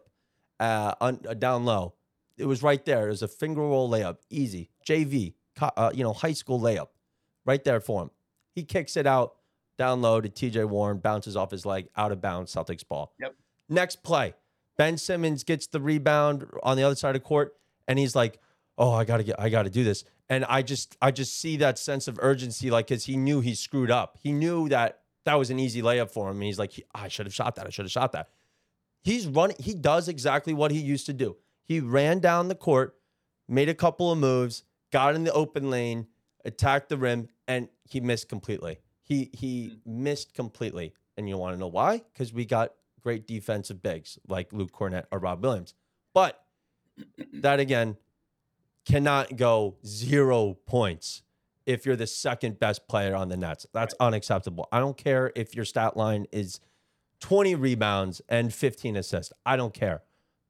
uh, 0.59 0.93
on, 1.01 1.19
uh, 1.27 1.33
down 1.33 1.65
low. 1.65 1.93
It 2.37 2.45
was 2.45 2.63
right 2.63 2.83
there. 2.85 3.07
It 3.07 3.11
was 3.11 3.21
a 3.21 3.27
finger 3.27 3.61
roll 3.61 3.89
layup, 3.89 4.17
easy 4.29 4.69
JV, 4.87 5.33
uh, 5.61 5.91
you 5.93 6.03
know, 6.03 6.13
high 6.13 6.33
school 6.33 6.59
layup, 6.59 6.89
right 7.45 7.63
there 7.63 7.79
for 7.79 8.03
him. 8.03 8.11
He 8.53 8.63
kicks 8.63 8.95
it 8.95 9.07
out 9.07 9.35
down 9.77 10.01
low 10.01 10.21
to 10.21 10.29
TJ 10.29 10.65
Warren, 10.69 10.99
bounces 10.99 11.35
off 11.35 11.51
his 11.51 11.65
leg, 11.65 11.87
out 11.97 12.11
of 12.11 12.21
bounds, 12.21 12.53
Celtics 12.53 12.87
ball. 12.87 13.13
Yep. 13.19 13.35
Next 13.67 14.03
play, 14.03 14.33
Ben 14.77 14.97
Simmons 14.97 15.43
gets 15.43 15.67
the 15.67 15.81
rebound 15.81 16.45
on 16.63 16.77
the 16.77 16.83
other 16.83 16.95
side 16.95 17.15
of 17.15 17.23
court, 17.23 17.55
and 17.87 17.99
he's 17.99 18.15
like, 18.15 18.39
"Oh, 18.77 18.91
I 18.91 19.05
gotta 19.05 19.23
get, 19.23 19.39
I 19.39 19.49
gotta 19.49 19.69
do 19.69 19.83
this." 19.83 20.03
And 20.29 20.43
I 20.45 20.61
just, 20.61 20.97
I 21.01 21.11
just 21.11 21.39
see 21.39 21.57
that 21.57 21.77
sense 21.77 22.07
of 22.07 22.19
urgency, 22.21 22.71
like, 22.71 22.87
cause 22.87 23.05
he 23.05 23.15
knew 23.15 23.41
he 23.41 23.53
screwed 23.53 23.91
up. 23.91 24.17
He 24.21 24.31
knew 24.31 24.69
that 24.69 25.01
that 25.25 25.35
was 25.35 25.49
an 25.49 25.59
easy 25.59 25.81
layup 25.81 26.09
for 26.11 26.29
him. 26.29 26.37
And 26.37 26.43
he's 26.43 26.59
like, 26.59 26.83
I 26.93 27.09
should 27.09 27.25
have 27.25 27.33
shot 27.33 27.55
that. 27.55 27.67
I 27.67 27.69
should 27.69 27.85
have 27.85 27.91
shot 27.91 28.11
that. 28.13 28.29
He's 29.03 29.27
running. 29.27 29.57
He 29.59 29.73
does 29.73 30.07
exactly 30.07 30.53
what 30.53 30.71
he 30.71 30.79
used 30.79 31.05
to 31.07 31.13
do. 31.13 31.35
He 31.63 31.79
ran 31.79 32.19
down 32.19 32.47
the 32.47 32.55
court, 32.55 32.95
made 33.47 33.69
a 33.69 33.75
couple 33.75 34.11
of 34.11 34.17
moves, 34.17 34.63
got 34.91 35.15
in 35.15 35.23
the 35.23 35.33
open 35.33 35.69
lane, 35.69 36.07
attacked 36.43 36.89
the 36.89 36.97
rim, 36.97 37.27
and 37.47 37.69
he 37.83 37.99
missed 37.99 38.29
completely. 38.29 38.79
He 39.03 39.29
he 39.33 39.69
mm-hmm. 39.69 40.03
missed 40.03 40.33
completely. 40.33 40.93
And 41.17 41.29
you 41.29 41.37
want 41.37 41.55
to 41.55 41.59
know 41.59 41.67
why? 41.67 42.01
Because 42.13 42.33
we 42.33 42.45
got 42.45 42.73
great 43.01 43.25
defensive 43.27 43.81
bigs 43.81 44.17
like 44.27 44.51
Luke 44.51 44.71
Kornet 44.71 45.05
or 45.11 45.19
Rob 45.19 45.43
Williams. 45.43 45.73
But 46.13 46.43
that 47.33 47.59
again 47.59 47.97
cannot 48.85 49.35
go 49.35 49.75
zero 49.85 50.57
points 50.65 51.23
if 51.65 51.85
you're 51.85 51.95
the 51.95 52.07
second 52.07 52.59
best 52.59 52.87
player 52.87 53.15
on 53.15 53.29
the 53.29 53.37
Nets. 53.37 53.65
That's 53.73 53.95
unacceptable. 53.99 54.67
I 54.71 54.79
don't 54.79 54.97
care 54.97 55.31
if 55.35 55.55
your 55.55 55.65
stat 55.65 55.97
line 55.97 56.27
is 56.31 56.59
20 57.21 57.55
rebounds 57.55 58.21
and 58.29 58.53
15 58.53 58.95
assists. 58.95 59.33
I 59.45 59.55
don't 59.55 59.73
care. 59.73 60.03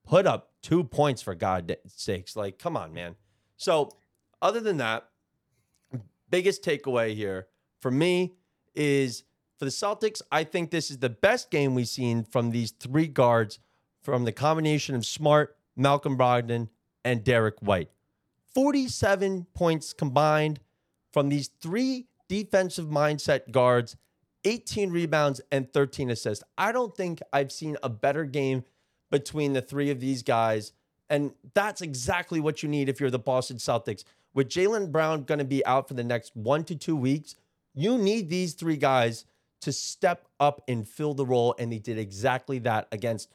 Put 0.06 0.28
up 0.28 0.52
two 0.62 0.84
points 0.84 1.22
for 1.22 1.34
God's 1.34 1.74
sakes. 1.88 2.36
Like, 2.36 2.60
come 2.60 2.76
on, 2.76 2.94
man. 2.94 3.16
So, 3.58 3.92
other 4.42 4.60
than 4.60 4.78
that, 4.78 5.08
biggest 6.30 6.64
takeaway 6.64 7.16
here 7.16 7.48
for 7.80 7.90
me 7.90 8.34
is 8.76 9.24
for 9.58 9.66
the 9.66 9.72
Celtics, 9.72 10.22
I 10.32 10.44
think 10.44 10.70
this 10.70 10.92
is 10.92 10.98
the 10.98 11.10
best 11.10 11.50
game 11.50 11.76
we've 11.76 11.88
seen 11.88 12.24
from 12.24 12.52
these 12.52 12.72
three 12.72 13.08
guards 13.08 13.60
from 14.02 14.26
the 14.26 14.32
combination 14.32 14.96
of 14.96 15.06
Smart, 15.06 15.58
Malcolm 15.76 16.18
Brogdon, 16.18 16.70
and 17.04 17.24
Derrick 17.24 17.56
White. 17.62 17.90
47 18.56 19.48
points 19.54 19.92
combined 19.92 20.62
from 21.12 21.28
these 21.30 21.50
three 21.62 22.08
defensive 22.30 22.88
mindset 22.88 23.52
guards, 23.52 23.98
18 24.46 24.92
rebounds 24.92 25.42
and 25.52 25.72
13 25.72 26.10
assists. 26.10 26.44
I 26.58 26.72
don't 26.72 26.96
think 26.96 27.22
I've 27.34 27.52
seen 27.52 27.78
a 27.84 27.90
better 27.90 28.24
game 28.24 28.64
between 29.12 29.54
the 29.54 29.62
three 29.62 29.92
of 29.92 30.00
these 30.00 30.24
guys. 30.24 30.72
And 31.10 31.34
that's 31.54 31.82
exactly 31.82 32.40
what 32.40 32.64
you 32.64 32.70
need 32.70 32.90
if 32.90 33.00
you're 33.00 33.12
the 33.12 33.20
Boston 33.20 33.58
Celtics. 33.58 34.06
With 34.34 34.50
Jaylen 34.50 34.92
Brown 34.92 35.24
going 35.24 35.40
to 35.40 35.46
be 35.46 35.66
out 35.66 35.88
for 35.88 35.94
the 35.94 36.04
next 36.04 36.36
one 36.36 36.64
to 36.66 36.76
two 36.76 36.96
weeks, 36.96 37.36
you 37.74 37.98
need 37.98 38.30
these 38.30 38.54
three 38.54 38.78
guys 38.78 39.26
to 39.62 39.72
step 39.72 40.28
up 40.40 40.62
and 40.68 40.88
fill 40.88 41.14
the 41.14 41.26
role. 41.26 41.56
And 41.60 41.72
they 41.72 41.80
did 41.80 41.98
exactly 41.98 42.60
that 42.60 42.88
against 42.92 43.30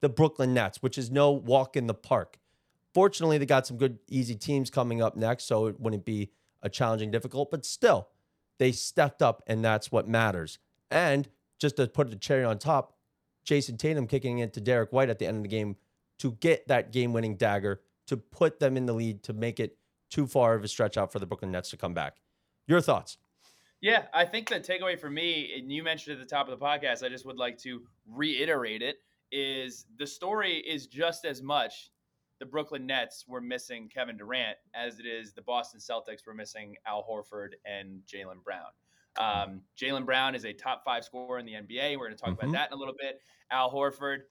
the 0.00 0.08
Brooklyn 0.08 0.52
Nets, 0.52 0.82
which 0.82 0.98
is 0.98 1.10
no 1.10 1.30
walk 1.30 1.76
in 1.76 1.86
the 1.86 1.94
park. 1.94 2.38
Fortunately, 2.94 3.38
they 3.38 3.46
got 3.46 3.66
some 3.66 3.76
good, 3.76 3.98
easy 4.08 4.36
teams 4.36 4.70
coming 4.70 5.02
up 5.02 5.16
next. 5.16 5.44
So 5.44 5.66
it 5.66 5.80
wouldn't 5.80 6.04
be 6.04 6.30
a 6.62 6.70
challenging, 6.70 7.10
difficult, 7.10 7.50
but 7.50 7.66
still, 7.66 8.08
they 8.58 8.72
stepped 8.72 9.20
up, 9.20 9.42
and 9.46 9.64
that's 9.64 9.92
what 9.92 10.08
matters. 10.08 10.58
And 10.90 11.28
just 11.58 11.76
to 11.76 11.86
put 11.88 12.08
the 12.10 12.16
cherry 12.16 12.44
on 12.44 12.58
top, 12.58 12.96
Jayson 13.44 13.76
Tatum 13.76 14.06
kicking 14.06 14.38
into 14.38 14.60
Derrick 14.60 14.92
White 14.92 15.10
at 15.10 15.18
the 15.18 15.26
end 15.26 15.38
of 15.38 15.42
the 15.42 15.48
game 15.48 15.76
to 16.20 16.32
get 16.32 16.66
that 16.68 16.92
game 16.92 17.12
winning 17.12 17.36
dagger 17.36 17.82
to 18.06 18.16
put 18.16 18.60
them 18.60 18.76
in 18.76 18.86
the 18.86 18.92
lead 18.92 19.22
to 19.24 19.32
make 19.32 19.60
it 19.60 19.76
too 20.08 20.26
far 20.26 20.54
of 20.54 20.64
a 20.64 20.68
stretch 20.68 20.96
out 20.96 21.12
for 21.12 21.18
the 21.18 21.26
Brooklyn 21.26 21.50
Nets 21.50 21.70
to 21.70 21.76
come 21.76 21.94
back. 21.94 22.18
Your 22.66 22.80
thoughts? 22.80 23.18
Yeah, 23.80 24.04
I 24.14 24.24
think 24.24 24.48
the 24.48 24.60
takeaway 24.60 24.98
for 24.98 25.10
me, 25.10 25.52
and 25.58 25.70
you 25.70 25.82
mentioned 25.82 26.18
at 26.18 26.26
the 26.26 26.34
top 26.34 26.48
of 26.48 26.58
the 26.58 26.64
podcast, 26.64 27.04
I 27.04 27.10
just 27.10 27.26
would 27.26 27.36
like 27.36 27.58
to 27.58 27.82
reiterate 28.06 28.80
it, 28.80 28.96
is 29.30 29.86
the 29.98 30.06
story 30.06 30.58
is 30.58 30.86
just 30.86 31.24
as 31.24 31.42
much 31.42 31.90
the 32.38 32.46
Brooklyn 32.46 32.86
Nets 32.86 33.24
were 33.28 33.40
missing 33.40 33.88
Kevin 33.88 34.16
Durant 34.16 34.56
as 34.74 34.98
it 34.98 35.06
is 35.06 35.32
the 35.32 35.42
Boston 35.42 35.80
Celtics 35.80 36.26
were 36.26 36.34
missing 36.34 36.76
Al 36.86 37.04
Horford 37.08 37.50
and 37.64 38.00
Jaylen 38.06 38.42
Brown. 38.42 38.66
Um, 39.16 39.60
Jaylen 39.80 40.04
Brown 40.04 40.34
is 40.34 40.44
a 40.44 40.52
top 40.52 40.82
five 40.84 41.04
scorer 41.04 41.38
in 41.38 41.46
the 41.46 41.52
NBA. 41.52 41.96
We're 41.96 42.06
going 42.06 42.16
to 42.16 42.22
talk 42.22 42.30
mm-hmm. 42.30 42.48
about 42.48 42.52
that 42.52 42.68
in 42.70 42.74
a 42.74 42.76
little 42.76 42.94
bit. 42.98 43.20
Al 43.50 43.72
Horford, 43.72 44.22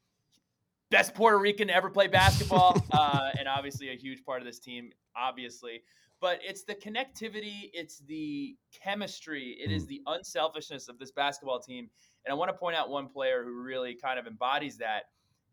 best 0.92 1.14
Puerto 1.14 1.40
Rican 1.40 1.70
to 1.70 1.76
ever 1.76 1.90
play 1.90 2.08
basketball, 2.08 2.82
uh, 2.92 3.30
and 3.40 3.48
obviously 3.48 3.90
a 3.90 3.96
huge 3.96 4.24
part 4.26 4.42
of 4.42 4.46
this 4.46 4.60
team, 4.60 4.92
obviously. 5.16 5.82
But 6.20 6.40
it's 6.42 6.64
the 6.64 6.76
connectivity, 6.76 7.70
it's 7.74 8.00
the 8.00 8.56
chemistry, 8.72 9.58
it 9.60 9.72
is 9.72 9.86
mm. 9.86 9.88
the 9.90 10.02
unselfishness 10.08 10.88
of 10.88 10.98
this 10.98 11.12
basketball 11.12 11.60
team. 11.60 11.90
And 12.26 12.32
I 12.32 12.36
want 12.36 12.50
to 12.50 12.54
point 12.54 12.76
out 12.76 12.90
one 12.90 13.08
player 13.08 13.44
who 13.44 13.62
really 13.62 13.96
kind 13.96 14.18
of 14.18 14.28
embodies 14.28 14.78
that, 14.78 15.04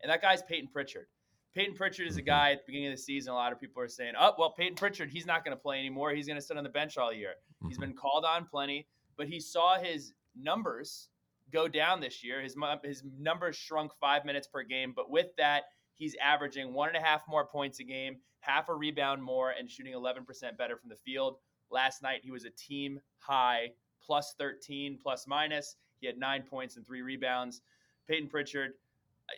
and 0.01 0.09
that 0.09 0.21
guy's 0.21 0.41
Payton 0.43 0.69
Pritchard. 0.71 1.07
Payton 1.53 1.75
Pritchard 1.75 2.07
is 2.07 2.15
a 2.15 2.19
mm-hmm. 2.19 2.27
guy 2.27 2.51
at 2.51 2.59
the 2.59 2.63
beginning 2.67 2.87
of 2.87 2.97
the 2.97 3.01
season. 3.01 3.33
A 3.33 3.35
lot 3.35 3.51
of 3.51 3.59
people 3.59 3.81
are 3.81 3.87
saying, 3.87 4.13
"Oh, 4.19 4.33
well, 4.37 4.51
Payton 4.51 4.75
Pritchard, 4.75 5.09
he's 5.09 5.25
not 5.25 5.43
going 5.43 5.55
to 5.55 5.61
play 5.61 5.79
anymore. 5.79 6.11
He's 6.11 6.27
going 6.27 6.39
to 6.39 6.45
sit 6.45 6.57
on 6.57 6.63
the 6.63 6.69
bench 6.69 6.97
all 6.97 7.11
year." 7.11 7.31
Mm-hmm. 7.31 7.67
He's 7.69 7.77
been 7.77 7.93
called 7.93 8.25
on 8.25 8.45
plenty, 8.45 8.87
but 9.17 9.27
he 9.27 9.39
saw 9.39 9.77
his 9.77 10.13
numbers 10.35 11.09
go 11.51 11.67
down 11.67 11.99
this 11.99 12.23
year. 12.23 12.41
His 12.41 12.55
his 12.83 13.03
numbers 13.19 13.55
shrunk 13.55 13.91
five 13.99 14.25
minutes 14.25 14.47
per 14.47 14.63
game, 14.63 14.93
but 14.95 15.09
with 15.09 15.27
that, 15.37 15.63
he's 15.95 16.15
averaging 16.21 16.73
one 16.73 16.89
and 16.89 16.97
a 16.97 17.01
half 17.01 17.21
more 17.27 17.45
points 17.45 17.79
a 17.79 17.83
game, 17.83 18.17
half 18.39 18.69
a 18.69 18.73
rebound 18.73 19.21
more, 19.21 19.51
and 19.51 19.69
shooting 19.69 19.93
11% 19.93 20.57
better 20.57 20.77
from 20.77 20.89
the 20.89 20.95
field. 20.95 21.37
Last 21.69 22.01
night, 22.01 22.21
he 22.23 22.31
was 22.31 22.45
a 22.45 22.49
team 22.51 22.99
high 23.19 23.71
plus 24.01 24.33
13 24.37 24.97
plus 25.01 25.27
minus. 25.27 25.75
He 25.99 26.07
had 26.07 26.17
nine 26.17 26.43
points 26.43 26.75
and 26.75 26.85
three 26.85 27.01
rebounds. 27.01 27.61
Payton 28.07 28.29
Pritchard 28.29 28.71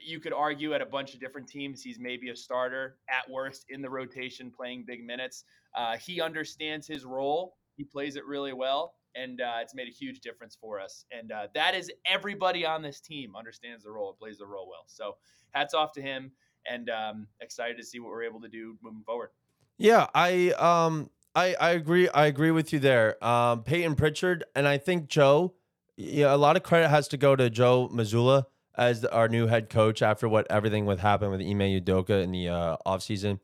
you 0.02 0.20
could 0.20 0.34
argue 0.34 0.74
at 0.74 0.82
a 0.82 0.86
bunch 0.86 1.14
of 1.14 1.20
different 1.20 1.48
teams 1.48 1.82
he's 1.82 2.00
maybe 2.00 2.30
a 2.30 2.36
starter 2.36 2.98
at 3.10 3.30
worst 3.30 3.66
in 3.70 3.82
the 3.82 3.90
rotation 3.90 4.52
playing 4.52 4.84
big 4.86 5.06
minutes. 5.06 5.44
Uh, 5.76 5.98
he 5.98 6.22
understands 6.22 6.88
his 6.88 7.06
role. 7.06 7.56
He 7.76 7.84
plays 7.84 8.16
it 8.16 8.26
really 8.26 8.54
well 8.54 8.96
and 9.16 9.42
uh, 9.42 9.58
it's 9.62 9.76
made 9.76 9.88
a 9.88 9.92
huge 9.92 10.22
difference 10.22 10.58
for 10.60 10.80
us. 10.80 11.06
And 11.12 11.32
uh, 11.32 11.48
that 11.54 11.76
is 11.76 11.92
everybody 12.06 12.66
on 12.66 12.82
this 12.82 13.00
team 13.00 13.36
understands 13.36 13.84
the 13.84 13.92
role 13.92 14.10
and 14.10 14.18
plays 14.18 14.38
the 14.38 14.48
role 14.48 14.68
well. 14.70 14.86
So 14.88 15.18
hats 15.52 15.74
off 15.74 15.92
to 15.94 16.02
him 16.02 16.32
and 16.68 16.90
um, 16.90 17.28
excited 17.42 17.78
to 17.78 17.84
see 17.84 18.00
what 18.00 18.10
we're 18.10 18.24
able 18.24 18.42
to 18.42 18.48
do 18.48 18.78
moving 18.82 19.04
forward. 19.06 19.30
Yeah 19.78 20.08
i 20.14 20.52
um 20.52 21.10
i 21.36 21.56
i 21.60 21.72
agree 21.72 22.08
i 22.10 22.26
agree 22.28 22.52
with 22.52 22.74
you 22.74 22.80
there. 22.80 23.24
Um 23.26 23.64
payton 23.64 23.96
pritchard 23.96 24.44
and 24.56 24.68
i 24.68 24.78
think 24.78 25.08
joe 25.08 25.54
yeah 25.98 26.34
a 26.34 26.38
lot 26.38 26.56
of 26.56 26.64
credit 26.64 26.90
has 26.90 27.08
to 27.10 27.18
go 27.18 27.36
to 27.36 27.50
joe 27.50 27.90
mazzulla 27.92 28.46
as 28.75 29.06
our 29.06 29.27
new 29.27 29.48
head 29.48 29.70
coach 29.70 30.01
after 30.01 30.27
what 30.27 30.48
everything 30.50 30.86
with 30.86 31.00
happened 31.00 31.32
with 31.32 31.42
Ime 31.42 31.60
Udoka 31.60 32.22
in 32.24 32.32
the 32.32 32.50
uh, 32.50 32.77
offseason. 32.86 33.39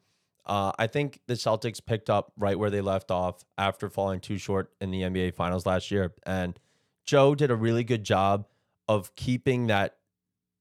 Uh, 0.46 0.72
I 0.80 0.88
think 0.88 1.20
the 1.28 1.36
Celtics 1.36 1.84
picked 1.86 2.10
up 2.10 2.34
right 2.36 2.58
where 2.58 2.72
they 2.72 2.82
left 2.82 3.12
off 3.12 3.46
after 3.58 3.90
falling 3.90 4.20
too 4.20 4.38
short 4.38 4.72
in 4.82 4.90
the 4.90 5.02
NBA 5.02 5.36
Finals 5.36 5.66
last 5.66 5.92
year. 5.92 6.14
And 6.26 6.60
Joe 7.06 7.36
did 7.36 7.52
a 7.52 7.56
really 7.56 7.84
good 7.84 8.04
job 8.04 8.48
of 8.88 9.14
keeping 9.16 9.68
that 9.68 9.98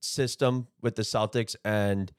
system 0.00 0.68
with 0.82 0.96
the 0.96 1.02
Celtics 1.02 1.56
and 1.64 2.12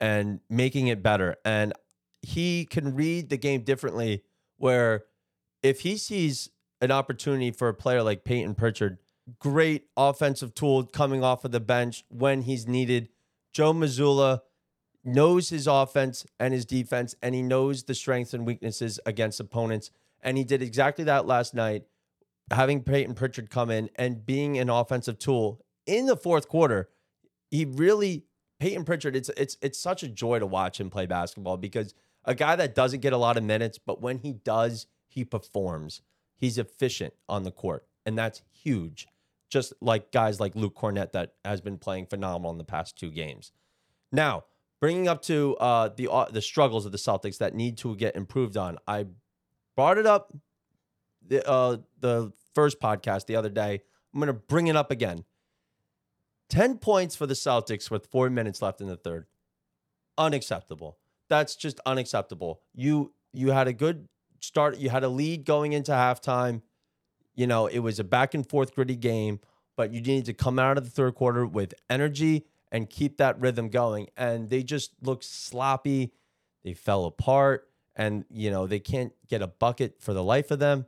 and 0.00 0.40
making 0.50 0.88
it 0.88 1.02
better. 1.02 1.36
And 1.44 1.72
he 2.20 2.66
can 2.66 2.94
read 2.94 3.30
the 3.30 3.38
game 3.38 3.62
differently 3.62 4.22
where 4.58 5.04
if 5.62 5.80
he 5.80 5.96
sees 5.96 6.50
an 6.80 6.90
opportunity 6.90 7.50
for 7.50 7.68
a 7.68 7.74
player 7.74 8.02
like 8.02 8.24
Payton 8.24 8.54
Pritchard 8.54 8.98
great 9.38 9.86
offensive 9.96 10.54
tool 10.54 10.84
coming 10.84 11.24
off 11.24 11.44
of 11.44 11.52
the 11.52 11.60
bench 11.60 12.04
when 12.08 12.42
he's 12.42 12.66
needed. 12.66 13.08
Joe 13.52 13.72
Mazzulla, 13.72 14.40
knows 15.04 15.50
his 15.50 15.66
offense 15.66 16.26
and 16.40 16.54
his 16.54 16.64
defense, 16.64 17.14
and 17.22 17.34
he 17.34 17.42
knows 17.42 17.84
the 17.84 17.94
strengths 17.94 18.34
and 18.34 18.46
weaknesses 18.46 18.98
against 19.04 19.38
opponents. 19.38 19.90
And 20.22 20.38
he 20.38 20.44
did 20.44 20.62
exactly 20.62 21.04
that 21.04 21.26
last 21.26 21.54
night, 21.54 21.84
having 22.50 22.82
Payton 22.82 23.14
Pritchard 23.14 23.50
come 23.50 23.70
in 23.70 23.90
and 23.96 24.24
being 24.24 24.58
an 24.58 24.70
offensive 24.70 25.18
tool 25.18 25.60
in 25.86 26.06
the 26.06 26.16
fourth 26.16 26.48
quarter. 26.48 26.88
He 27.50 27.64
really 27.66 28.24
Payton 28.58 28.84
Pritchard. 28.84 29.14
It's 29.14 29.30
it's 29.36 29.58
it's 29.60 29.78
such 29.78 30.02
a 30.02 30.08
joy 30.08 30.38
to 30.38 30.46
watch 30.46 30.80
him 30.80 30.88
play 30.88 31.06
basketball 31.06 31.58
because 31.58 31.94
a 32.24 32.34
guy 32.34 32.56
that 32.56 32.74
doesn't 32.74 33.00
get 33.00 33.12
a 33.12 33.18
lot 33.18 33.36
of 33.36 33.44
minutes, 33.44 33.78
but 33.78 34.00
when 34.00 34.18
he 34.18 34.32
does, 34.32 34.86
he 35.06 35.24
performs. 35.24 36.00
He's 36.36 36.58
efficient 36.58 37.12
on 37.28 37.42
the 37.44 37.52
court, 37.52 37.86
and 38.06 38.16
that's 38.16 38.42
huge. 38.50 39.06
Just 39.54 39.72
like 39.80 40.10
guys 40.10 40.40
like 40.40 40.56
Luke 40.56 40.74
Kornet 40.74 41.12
that 41.12 41.34
has 41.44 41.60
been 41.60 41.78
playing 41.78 42.06
phenomenal 42.06 42.50
in 42.50 42.58
the 42.58 42.64
past 42.64 42.98
two 42.98 43.12
games. 43.12 43.52
Now, 44.10 44.46
bringing 44.80 45.06
up 45.06 45.22
to 45.22 45.56
uh, 45.58 45.90
the 45.96 46.10
uh, 46.10 46.28
the 46.28 46.42
struggles 46.42 46.86
of 46.86 46.90
the 46.90 46.98
Celtics 46.98 47.38
that 47.38 47.54
need 47.54 47.78
to 47.78 47.94
get 47.94 48.16
improved 48.16 48.56
on. 48.56 48.78
I 48.88 49.06
brought 49.76 49.96
it 49.96 50.06
up 50.06 50.36
the 51.24 51.48
uh, 51.48 51.76
the 52.00 52.32
first 52.52 52.80
podcast 52.80 53.26
the 53.26 53.36
other 53.36 53.48
day. 53.48 53.82
I'm 54.12 54.18
going 54.18 54.26
to 54.26 54.32
bring 54.32 54.66
it 54.66 54.74
up 54.74 54.90
again. 54.90 55.24
10 56.50 56.78
points 56.78 57.14
for 57.14 57.26
the 57.26 57.34
Celtics 57.34 57.92
with 57.92 58.08
4 58.08 58.30
minutes 58.30 58.60
left 58.60 58.80
in 58.80 58.88
the 58.88 58.96
third. 58.96 59.26
Unacceptable. 60.18 60.98
That's 61.28 61.54
just 61.54 61.78
unacceptable. 61.86 62.60
You 62.74 63.14
you 63.32 63.52
had 63.52 63.68
a 63.68 63.72
good 63.72 64.08
start, 64.40 64.78
you 64.78 64.90
had 64.90 65.04
a 65.04 65.08
lead 65.08 65.44
going 65.44 65.74
into 65.74 65.92
halftime. 65.92 66.62
You 67.34 67.46
know, 67.46 67.66
it 67.66 67.80
was 67.80 67.98
a 67.98 68.04
back 68.04 68.34
and 68.34 68.48
forth 68.48 68.74
gritty 68.74 68.96
game, 68.96 69.40
but 69.76 69.92
you 69.92 70.00
needed 70.00 70.26
to 70.26 70.34
come 70.34 70.58
out 70.58 70.78
of 70.78 70.84
the 70.84 70.90
third 70.90 71.14
quarter 71.14 71.46
with 71.46 71.74
energy 71.90 72.46
and 72.70 72.88
keep 72.88 73.18
that 73.18 73.40
rhythm 73.40 73.68
going. 73.68 74.08
And 74.16 74.50
they 74.50 74.62
just 74.62 74.92
looked 75.02 75.24
sloppy. 75.24 76.12
They 76.62 76.74
fell 76.74 77.04
apart 77.04 77.68
and 77.96 78.24
you 78.30 78.50
know, 78.50 78.66
they 78.66 78.80
can't 78.80 79.12
get 79.28 79.42
a 79.42 79.46
bucket 79.46 80.00
for 80.00 80.12
the 80.12 80.24
life 80.24 80.50
of 80.50 80.58
them. 80.58 80.86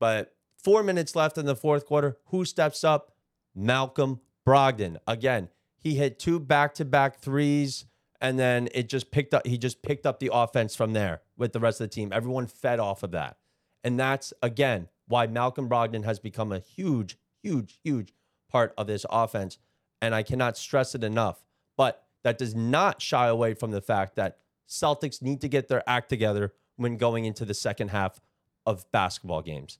But 0.00 0.34
4 0.62 0.82
minutes 0.82 1.14
left 1.14 1.38
in 1.38 1.46
the 1.46 1.56
fourth 1.56 1.86
quarter, 1.86 2.18
who 2.26 2.44
steps 2.44 2.84
up? 2.84 3.12
Malcolm 3.54 4.20
Brogdon. 4.46 4.96
Again, 5.06 5.48
he 5.76 5.94
hit 5.94 6.18
two 6.18 6.40
back-to-back 6.40 7.20
threes 7.20 7.84
and 8.20 8.38
then 8.38 8.68
it 8.72 8.88
just 8.88 9.10
picked 9.10 9.34
up 9.34 9.46
he 9.46 9.58
just 9.58 9.82
picked 9.82 10.06
up 10.06 10.20
the 10.20 10.30
offense 10.32 10.74
from 10.74 10.92
there 10.92 11.22
with 11.36 11.52
the 11.52 11.60
rest 11.60 11.80
of 11.80 11.90
the 11.90 11.94
team. 11.94 12.12
Everyone 12.12 12.46
fed 12.46 12.80
off 12.80 13.02
of 13.02 13.10
that. 13.10 13.36
And 13.84 13.98
that's 13.98 14.32
again 14.42 14.88
why 15.12 15.26
Malcolm 15.26 15.68
Brogdon 15.68 16.06
has 16.06 16.18
become 16.18 16.52
a 16.52 16.58
huge 16.58 17.18
huge 17.42 17.78
huge 17.84 18.14
part 18.50 18.72
of 18.78 18.86
this 18.86 19.04
offense 19.10 19.58
and 20.00 20.14
I 20.14 20.22
cannot 20.22 20.56
stress 20.56 20.94
it 20.94 21.04
enough. 21.04 21.44
But 21.76 22.02
that 22.24 22.38
does 22.38 22.54
not 22.54 23.02
shy 23.02 23.28
away 23.28 23.52
from 23.52 23.72
the 23.72 23.82
fact 23.82 24.16
that 24.16 24.38
Celtics 24.66 25.20
need 25.20 25.42
to 25.42 25.48
get 25.48 25.68
their 25.68 25.82
act 25.86 26.08
together 26.08 26.54
when 26.76 26.96
going 26.96 27.26
into 27.26 27.44
the 27.44 27.52
second 27.52 27.88
half 27.88 28.20
of 28.64 28.90
basketball 28.90 29.42
games. 29.42 29.78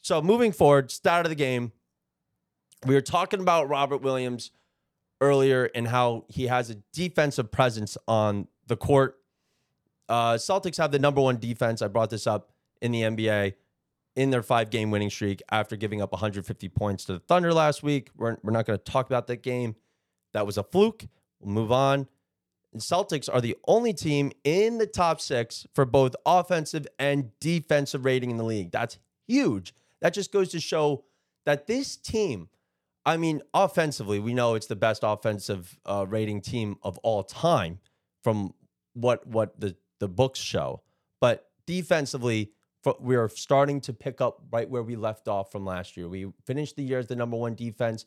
So 0.00 0.20
moving 0.20 0.50
forward, 0.50 0.90
start 0.90 1.24
of 1.24 1.30
the 1.30 1.36
game, 1.36 1.70
we 2.84 2.94
were 2.94 3.00
talking 3.00 3.40
about 3.40 3.68
Robert 3.68 3.98
Williams 3.98 4.50
earlier 5.20 5.70
and 5.72 5.86
how 5.86 6.24
he 6.28 6.48
has 6.48 6.68
a 6.68 6.74
defensive 6.92 7.52
presence 7.52 7.96
on 8.08 8.48
the 8.66 8.76
court. 8.76 9.20
Uh, 10.08 10.34
Celtics 10.34 10.78
have 10.78 10.90
the 10.90 10.98
number 10.98 11.20
one 11.20 11.38
defense. 11.38 11.80
I 11.80 11.86
brought 11.86 12.10
this 12.10 12.26
up 12.26 12.50
in 12.82 12.90
the 12.90 13.02
NBA 13.02 13.54
in 14.18 14.30
their 14.30 14.42
five 14.42 14.70
game 14.70 14.90
winning 14.90 15.10
streak 15.10 15.40
after 15.48 15.76
giving 15.76 16.02
up 16.02 16.10
150 16.10 16.68
points 16.70 17.04
to 17.04 17.12
the 17.12 17.20
Thunder 17.20 17.54
last 17.54 17.84
week. 17.84 18.10
We're, 18.16 18.36
we're 18.42 18.50
not 18.50 18.66
going 18.66 18.76
to 18.76 18.84
talk 18.84 19.06
about 19.06 19.28
that 19.28 19.44
game. 19.44 19.76
That 20.32 20.44
was 20.44 20.58
a 20.58 20.64
fluke. 20.64 21.06
We'll 21.38 21.54
move 21.54 21.70
on. 21.70 22.08
And 22.72 22.82
Celtics 22.82 23.32
are 23.32 23.40
the 23.40 23.56
only 23.68 23.92
team 23.92 24.32
in 24.42 24.78
the 24.78 24.86
top 24.86 25.20
six 25.20 25.66
for 25.72 25.84
both 25.84 26.16
offensive 26.26 26.86
and 26.98 27.30
defensive 27.40 28.04
rating 28.04 28.32
in 28.32 28.38
the 28.38 28.44
league. 28.44 28.72
That's 28.72 28.98
huge. 29.28 29.72
That 30.00 30.14
just 30.14 30.32
goes 30.32 30.48
to 30.48 30.58
show 30.58 31.04
that 31.46 31.68
this 31.68 31.96
team 31.96 32.48
I 33.06 33.16
mean, 33.16 33.40
offensively, 33.54 34.18
we 34.18 34.34
know 34.34 34.54
it's 34.54 34.66
the 34.66 34.76
best 34.76 35.00
offensive 35.02 35.78
uh, 35.86 36.04
rating 36.06 36.42
team 36.42 36.76
of 36.82 36.98
all 36.98 37.22
time 37.22 37.78
from 38.22 38.52
what 38.92 39.26
what 39.26 39.58
the 39.58 39.76
the 39.98 40.08
books 40.08 40.40
show. 40.40 40.82
But 41.18 41.48
defensively, 41.66 42.52
we 43.00 43.16
are 43.16 43.28
starting 43.28 43.80
to 43.82 43.92
pick 43.92 44.20
up 44.20 44.42
right 44.50 44.68
where 44.68 44.82
we 44.82 44.96
left 44.96 45.28
off 45.28 45.50
from 45.52 45.64
last 45.64 45.96
year. 45.96 46.08
We 46.08 46.32
finished 46.44 46.76
the 46.76 46.82
year 46.82 46.98
as 46.98 47.06
the 47.06 47.16
number 47.16 47.36
one 47.36 47.54
defense. 47.54 48.04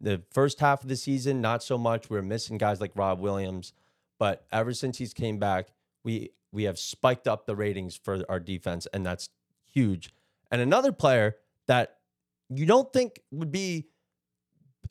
The 0.00 0.22
first 0.30 0.60
half 0.60 0.82
of 0.82 0.88
the 0.88 0.96
season, 0.96 1.40
not 1.40 1.62
so 1.62 1.78
much. 1.78 2.10
We 2.10 2.18
are 2.18 2.22
missing 2.22 2.58
guys 2.58 2.80
like 2.80 2.92
Rob 2.94 3.20
Williams, 3.20 3.72
but 4.18 4.46
ever 4.52 4.74
since 4.74 4.98
he's 4.98 5.14
came 5.14 5.38
back, 5.38 5.68
we 6.04 6.30
we 6.52 6.64
have 6.64 6.78
spiked 6.78 7.26
up 7.26 7.46
the 7.46 7.56
ratings 7.56 7.96
for 7.96 8.22
our 8.28 8.40
defense, 8.40 8.86
and 8.92 9.04
that's 9.04 9.28
huge. 9.64 10.10
And 10.50 10.60
another 10.60 10.92
player 10.92 11.36
that 11.66 11.98
you 12.48 12.66
don't 12.66 12.92
think 12.92 13.20
would 13.30 13.50
be 13.50 13.88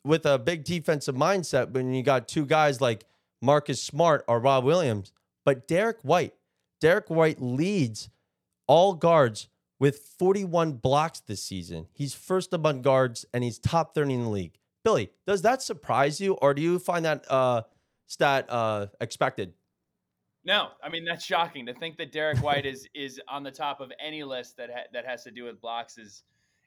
with 0.04 0.26
a 0.26 0.38
big 0.38 0.64
defensive 0.64 1.14
mindset 1.14 1.70
when 1.72 1.92
you 1.92 2.02
got 2.02 2.28
two 2.28 2.46
guys 2.46 2.80
like 2.80 3.04
Marcus 3.42 3.82
Smart 3.82 4.24
or 4.28 4.38
Rob 4.38 4.64
Williams, 4.64 5.12
but 5.44 5.66
Derrick 5.66 5.98
White. 6.02 6.34
Derrick 6.80 7.08
White 7.08 7.40
leads 7.40 8.10
all 8.66 8.94
guards 8.94 9.48
with 9.78 9.98
41 10.18 10.74
blocks 10.74 11.20
this 11.20 11.42
season. 11.42 11.86
He's 11.92 12.14
first 12.14 12.52
among 12.52 12.82
guards 12.82 13.24
and 13.32 13.44
he's 13.44 13.58
top 13.58 13.94
30 13.94 14.14
in 14.14 14.22
the 14.24 14.30
league. 14.30 14.58
Billy, 14.84 15.10
does 15.26 15.42
that 15.42 15.62
surprise 15.62 16.20
you 16.20 16.34
or 16.34 16.54
do 16.54 16.62
you 16.62 16.78
find 16.78 17.04
that 17.04 17.24
uh, 17.30 17.62
stat 18.06 18.46
uh, 18.48 18.86
expected? 19.00 19.52
No, 20.44 20.68
I 20.80 20.88
mean 20.88 21.04
that's 21.04 21.24
shocking 21.24 21.66
to 21.66 21.74
think 21.74 21.96
that 21.96 22.12
Derrick 22.12 22.38
White 22.38 22.66
is 22.66 22.88
is 22.94 23.20
on 23.28 23.42
the 23.42 23.50
top 23.50 23.80
of 23.80 23.90
any 24.04 24.22
list 24.22 24.56
that 24.58 24.70
ha- 24.70 24.86
that 24.92 25.04
has 25.04 25.24
to 25.24 25.32
do 25.32 25.44
with 25.44 25.60
blocks 25.60 25.98
is 25.98 26.22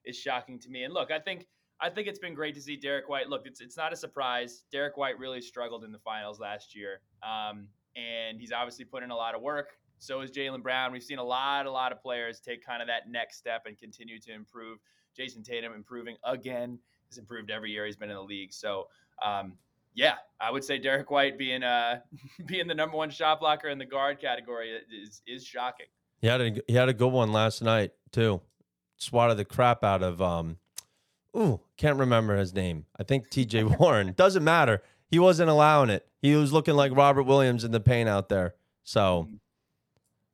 is 0.06 0.18
shocking 0.18 0.60
to 0.60 0.70
me. 0.70 0.84
And 0.84 0.94
look, 0.94 1.12
I 1.12 1.20
think 1.20 1.48
I 1.80 1.90
think 1.90 2.10
it's 2.10 2.20
been 2.20 2.34
great 2.34 2.56
to 2.56 2.62
see 2.62 2.76
Derrick 2.76 3.08
White. 3.08 3.30
Look, 3.30 3.44
it's 3.46 3.62
it's 3.62 3.78
not 3.78 3.94
a 3.94 3.96
surprise. 3.96 4.64
Derrick 4.70 4.98
White 4.98 5.18
really 5.18 5.40
struggled 5.40 5.86
in 5.86 5.94
the 5.94 6.00
finals 6.00 6.42
last 6.42 6.76
year, 6.76 7.00
um, 7.24 7.70
and 7.96 8.38
he's 8.38 8.52
obviously 8.52 8.84
put 8.84 9.02
in 9.02 9.12
a 9.12 9.16
lot 9.16 9.34
of 9.34 9.42
work. 9.42 9.70
So 10.00 10.22
is 10.22 10.32
Jaylen 10.32 10.64
Brown. 10.64 10.92
We've 10.92 11.04
seen 11.04 11.20
a 11.20 11.24
lot, 11.24 11.66
a 11.66 11.72
lot 11.72 11.92
of 11.92 12.02
players 12.02 12.40
take 12.40 12.66
kind 12.66 12.82
of 12.82 12.88
that 12.88 13.10
next 13.10 13.38
step 13.38 13.64
and 13.66 13.78
continue 13.78 14.20
to 14.20 14.34
improve. 14.34 14.80
Jayson 15.18 15.44
Tatum 15.44 15.74
improving 15.74 16.16
again. 16.24 16.80
Has 17.10 17.18
improved 17.18 17.50
every 17.50 17.72
year 17.72 17.86
he's 17.86 17.96
been 17.96 18.10
in 18.10 18.16
the 18.16 18.22
league. 18.22 18.54
So, 18.54 18.88
um, 19.26 19.54
yeah, 19.96 20.14
I 20.40 20.52
would 20.52 20.64
say 20.64 20.78
Derrick 20.78 21.10
White 21.10 21.38
being 21.38 21.64
uh 21.64 22.02
being 22.46 22.68
the 22.68 22.76
number 22.76 22.96
one 22.96 23.10
shot 23.10 23.40
blocker 23.40 23.68
in 23.68 23.78
the 23.78 23.86
guard 23.86 24.20
category 24.20 24.80
is 25.04 25.22
is 25.28 25.44
shocking. 25.44 25.88
He 26.22 26.28
had 26.28 26.42
a 26.42 26.62
he 26.68 26.76
had 26.76 26.88
a 26.88 26.94
good 26.94 27.12
one 27.12 27.32
last 27.32 27.62
night 27.62 27.92
too. 28.12 28.42
Swatted 28.98 29.38
the 29.38 29.46
crap 29.46 29.84
out 29.84 30.04
of 30.04 30.22
um 30.22 30.58
Ooh, 31.36 31.60
can't 31.78 31.98
remember 31.98 32.36
his 32.38 32.54
name. 32.54 32.86
I 32.98 33.04
think 33.04 33.30
TJ 33.30 33.80
Warren. 33.80 34.14
Doesn't 34.16 34.44
matter. 34.44 34.82
He 35.10 35.20
wasn't 35.20 35.50
allowing 35.50 35.90
it. 35.90 36.08
He 36.22 36.36
was 36.36 36.54
looking 36.54 36.76
like 36.76 36.96
Robert 36.96 37.24
Williams 37.24 37.64
in 37.64 37.72
the 37.72 37.80
paint 37.80 38.10
out 38.10 38.30
there. 38.30 38.56
So, 38.84 39.26
mm-hmm. 39.28 39.36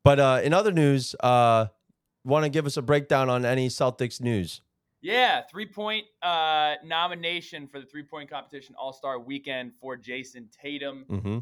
But 0.05 0.19
uh, 0.19 0.41
in 0.43 0.53
other 0.53 0.71
news, 0.71 1.15
uh, 1.19 1.65
want 2.23 2.43
to 2.43 2.49
give 2.49 2.67
us 2.67 2.77
a 2.77 2.83
breakdown 2.83 3.27
on 3.27 3.43
any 3.43 3.69
Celtics 3.69 4.21
news? 4.21 4.61
Yeah, 5.01 5.41
three 5.49 5.65
point 5.65 6.05
uh, 6.21 6.75
nomination 6.85 7.67
for 7.67 7.79
the 7.79 7.87
three 7.87 8.03
point 8.03 8.29
competition 8.29 8.75
All 8.77 8.93
Star 8.93 9.19
Weekend 9.19 9.73
for 9.81 9.97
Jayson 9.97 10.47
Tatum. 10.61 11.05
Mm-hmm. 11.09 11.37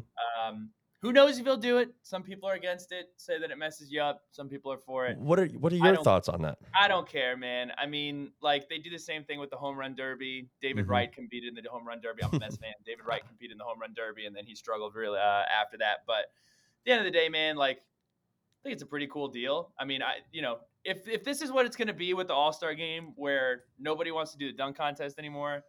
Um, 0.48 0.70
who 1.02 1.12
knows 1.12 1.38
if 1.38 1.44
he'll 1.44 1.58
do 1.58 1.76
it? 1.76 1.90
Some 2.02 2.22
people 2.22 2.48
are 2.48 2.54
against 2.54 2.90
it, 2.90 3.10
say 3.18 3.38
that 3.38 3.50
it 3.50 3.58
messes 3.58 3.92
you 3.92 4.00
up. 4.00 4.22
Some 4.30 4.48
people 4.48 4.72
are 4.72 4.78
for 4.78 5.04
it. 5.06 5.18
What 5.18 5.38
are 5.38 5.46
what 5.48 5.70
are 5.70 5.76
your 5.76 6.02
thoughts 6.02 6.30
on 6.30 6.40
that? 6.40 6.56
I 6.74 6.88
don't 6.88 7.06
care, 7.06 7.36
man. 7.36 7.70
I 7.76 7.84
mean, 7.84 8.32
like 8.40 8.70
they 8.70 8.78
do 8.78 8.88
the 8.88 8.98
same 8.98 9.24
thing 9.24 9.38
with 9.38 9.50
the 9.50 9.56
home 9.56 9.76
run 9.76 9.94
derby. 9.94 10.48
David 10.62 10.84
mm-hmm. 10.84 10.90
Wright 10.90 11.12
competed 11.12 11.50
in 11.50 11.62
the 11.62 11.68
home 11.68 11.86
run 11.86 12.00
derby. 12.00 12.24
I'm 12.24 12.30
a 12.32 12.38
Mets 12.38 12.56
fan. 12.56 12.72
David 12.86 13.04
Wright 13.06 13.22
competed 13.26 13.52
in 13.52 13.58
the 13.58 13.64
home 13.64 13.78
run 13.78 13.92
derby, 13.94 14.24
and 14.24 14.34
then 14.34 14.46
he 14.46 14.54
struggled 14.54 14.94
really 14.94 15.18
uh, 15.18 15.42
after 15.60 15.76
that. 15.76 15.98
But 16.06 16.20
at 16.20 16.86
the 16.86 16.92
end 16.92 17.00
of 17.00 17.04
the 17.04 17.10
day, 17.10 17.28
man, 17.28 17.56
like 17.56 17.82
I 18.64 18.68
think 18.68 18.74
it's 18.74 18.82
a 18.82 18.86
pretty 18.86 19.08
cool 19.08 19.28
deal. 19.28 19.72
I 19.78 19.84
mean, 19.84 20.02
I 20.02 20.20
you 20.32 20.40
know, 20.40 20.58
if 20.84 21.06
if 21.06 21.22
this 21.22 21.42
is 21.42 21.52
what 21.52 21.66
it's 21.66 21.76
going 21.76 21.88
to 21.88 21.94
be 21.94 22.14
with 22.14 22.28
the 22.28 22.34
All 22.34 22.50
Star 22.50 22.74
game, 22.74 23.12
where 23.16 23.64
nobody 23.78 24.10
wants 24.10 24.32
to 24.32 24.38
do 24.38 24.46
the 24.50 24.56
dunk 24.56 24.78
contest 24.78 25.18
anymore, 25.18 25.64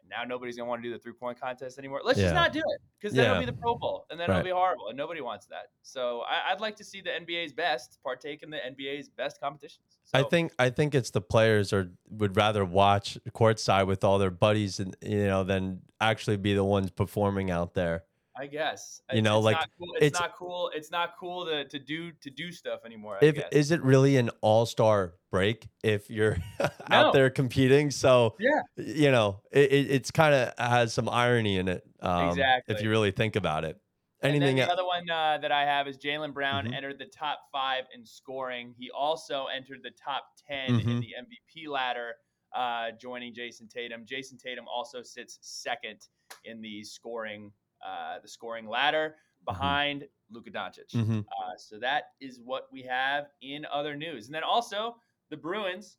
and 0.00 0.08
now 0.08 0.24
nobody's 0.26 0.56
gonna 0.56 0.66
want 0.66 0.82
to 0.82 0.88
do 0.88 0.94
the 0.94 0.98
three 0.98 1.12
point 1.12 1.38
contest 1.38 1.78
anymore. 1.78 2.00
Let's 2.02 2.18
yeah. 2.18 2.26
just 2.26 2.34
not 2.34 2.54
do 2.54 2.60
it 2.60 2.80
because 2.98 3.14
then 3.14 3.24
yeah. 3.24 3.30
it'll 3.32 3.40
be 3.40 3.46
the 3.46 3.58
Pro 3.58 3.74
Bowl 3.74 4.06
and 4.10 4.18
then 4.18 4.30
right. 4.30 4.38
it'll 4.38 4.44
be 4.44 4.52
horrible 4.52 4.88
and 4.88 4.96
nobody 4.96 5.20
wants 5.20 5.46
that. 5.48 5.66
So 5.82 6.22
I, 6.22 6.54
would 6.54 6.62
like 6.62 6.76
to 6.76 6.84
see 6.84 7.02
the 7.02 7.10
NBA's 7.10 7.52
best 7.52 7.98
partake 8.02 8.42
in 8.42 8.48
the 8.48 8.56
NBA's 8.56 9.10
best 9.10 9.38
competitions. 9.38 9.98
So, 10.04 10.18
I 10.18 10.22
think 10.22 10.52
I 10.58 10.70
think 10.70 10.94
it's 10.94 11.10
the 11.10 11.20
players 11.20 11.74
are 11.74 11.90
would 12.08 12.36
rather 12.36 12.64
watch 12.64 13.18
courtside 13.34 13.86
with 13.86 14.02
all 14.02 14.18
their 14.18 14.30
buddies 14.30 14.80
and 14.80 14.96
you 15.02 15.26
know 15.26 15.44
than 15.44 15.82
actually 16.00 16.38
be 16.38 16.54
the 16.54 16.64
ones 16.64 16.90
performing 16.90 17.50
out 17.50 17.74
there. 17.74 18.04
I 18.40 18.46
guess 18.46 19.02
you 19.12 19.20
know, 19.20 19.36
it's 19.38 19.44
like 19.44 19.56
not 19.56 19.68
cool. 19.78 19.94
it's, 19.96 20.04
it's, 20.06 20.20
not 20.20 20.36
cool. 20.36 20.70
It's 20.74 20.90
not 20.90 21.10
cool 21.20 21.44
to, 21.44 21.68
to 21.68 21.78
do 21.78 22.10
to 22.22 22.30
do 22.30 22.50
stuff 22.50 22.80
anymore. 22.86 23.18
I 23.20 23.26
if 23.26 23.34
guess. 23.34 23.48
is 23.52 23.70
it 23.70 23.82
really 23.82 24.16
an 24.16 24.30
all 24.40 24.64
star 24.64 25.12
break 25.30 25.68
if 25.84 26.08
you're 26.08 26.38
out 26.90 27.12
there 27.12 27.28
competing? 27.28 27.90
So 27.90 28.36
yeah, 28.40 28.62
you 28.76 29.10
know, 29.10 29.42
it, 29.52 29.70
it 29.70 29.90
it's 29.90 30.10
kind 30.10 30.34
of 30.34 30.54
has 30.58 30.94
some 30.94 31.08
irony 31.08 31.58
in 31.58 31.68
it. 31.68 31.82
Um, 32.00 32.30
exactly. 32.30 32.74
If 32.74 32.82
you 32.82 32.88
really 32.88 33.10
think 33.10 33.36
about 33.36 33.64
it. 33.64 33.76
Anything? 34.22 34.56
The 34.56 34.70
other 34.70 34.84
one 34.84 35.08
uh, 35.08 35.38
that 35.40 35.52
I 35.52 35.64
have 35.64 35.88
is 35.88 35.96
Jaylen 35.96 36.34
Brown 36.34 36.66
Mhm. 36.66 36.74
entered 36.74 36.98
the 36.98 37.06
top 37.06 37.40
five 37.52 37.84
in 37.94 38.04
scoring. 38.04 38.74
He 38.78 38.90
also 38.90 39.46
entered 39.46 39.82
the 39.82 39.92
top 39.92 40.24
10 40.46 40.70
Mhm. 40.70 40.80
in 40.80 41.00
the 41.00 41.14
MVP 41.18 41.66
ladder, 41.68 42.16
uh, 42.54 42.90
joining 43.00 43.32
Jayson 43.34 43.68
Tatum. 43.68 44.04
Jayson 44.04 44.36
Tatum 44.38 44.66
also 44.68 45.02
sits 45.02 45.38
second 45.40 46.06
in 46.44 46.60
the 46.60 46.84
scoring 46.84 47.50
uh, 47.84 48.18
the 48.20 48.28
scoring 48.28 48.66
ladder 48.68 49.16
behind 49.44 50.06
Luka 50.30 50.50
Doncic. 50.50 50.90
Mhm. 50.92 51.20
Uh, 51.26 51.56
so 51.56 51.78
that 51.78 52.12
is 52.20 52.40
what 52.40 52.70
we 52.72 52.82
have 52.82 53.28
in 53.40 53.64
other 53.66 53.96
news. 53.96 54.26
And 54.26 54.34
then 54.34 54.44
also 54.44 55.00
the 55.30 55.36
Bruins 55.36 55.98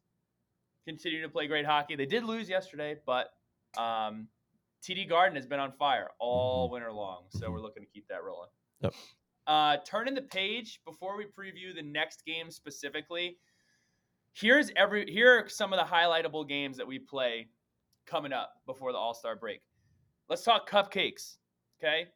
continue 0.86 1.22
to 1.22 1.30
play 1.30 1.48
great 1.48 1.66
hockey. 1.66 1.96
They 1.96 2.06
did 2.06 2.24
lose 2.24 2.48
yesterday, 2.50 3.00
but 3.06 3.34
um, 3.78 4.28
TD 4.82 5.08
Garden 5.08 5.36
has 5.36 5.46
been 5.46 5.60
on 5.60 5.72
fire 5.74 6.10
all 6.20 6.70
winter 6.70 6.92
long. 6.92 7.26
So 7.30 7.48
Mhm. 7.48 7.54
we're 7.54 7.62
looking 7.62 7.84
to 7.84 7.90
keep 7.90 8.08
that 8.08 8.24
rolling. 8.24 8.50
Yep. 8.82 8.94
Uh, 9.48 9.78
turning 9.86 10.14
the 10.14 10.22
page 10.24 10.84
before 10.86 11.18
we 11.18 11.26
preview 11.26 11.74
the 11.74 11.82
next 11.82 12.26
game 12.26 12.52
specifically. 12.52 13.40
Here's 14.34 14.72
every 14.76 15.12
here 15.12 15.40
are 15.44 15.50
some 15.50 15.74
of 15.74 15.80
the 15.80 15.86
highlightable 15.86 16.48
games 16.48 16.78
that 16.78 16.88
we 16.88 17.00
play 17.00 17.50
coming 18.06 18.32
up 18.34 18.54
before 18.66 18.92
the 18.92 18.98
All 18.98 19.14
Star 19.14 19.36
break. 19.36 19.62
Let's 20.30 20.44
talk 20.44 20.70
cupcakes. 20.70 21.38
Okay. 21.84 22.08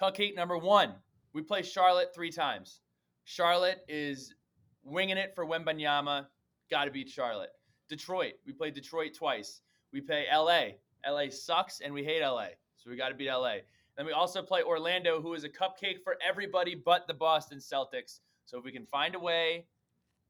Cupcake 0.00 0.34
number 0.34 0.56
one. 0.56 0.94
We 1.34 1.42
play 1.42 1.62
Charlotte 1.62 2.14
three 2.14 2.30
times. 2.30 2.80
Charlotte 3.24 3.84
is 3.86 4.34
winging 4.82 5.18
it 5.18 5.34
for 5.34 5.44
Wembanyama. 5.44 6.26
Got 6.70 6.86
to 6.86 6.90
beat 6.90 7.08
Charlotte. 7.08 7.50
Detroit. 7.90 8.34
We 8.46 8.52
play 8.54 8.70
Detroit 8.70 9.12
twice. 9.14 9.60
We 9.92 10.00
play 10.00 10.24
LA. 10.32 10.68
LA 11.06 11.28
sucks 11.28 11.80
and 11.80 11.92
we 11.92 12.02
hate 12.02 12.22
LA. 12.22 12.46
So 12.78 12.88
we 12.88 12.96
got 12.96 13.10
to 13.10 13.14
beat 13.14 13.30
LA. 13.30 13.56
Then 13.96 14.06
we 14.06 14.12
also 14.12 14.42
play 14.42 14.62
Orlando, 14.62 15.20
who 15.20 15.34
is 15.34 15.44
a 15.44 15.50
cupcake 15.50 16.02
for 16.02 16.16
everybody 16.26 16.74
but 16.74 17.06
the 17.06 17.14
Boston 17.14 17.58
Celtics. 17.58 18.20
So 18.46 18.58
if 18.58 18.64
we 18.64 18.72
can 18.72 18.86
find 18.86 19.14
a 19.14 19.18
way 19.18 19.66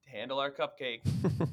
to 0.02 0.10
handle 0.10 0.40
our 0.40 0.50
cupcake, 0.50 1.02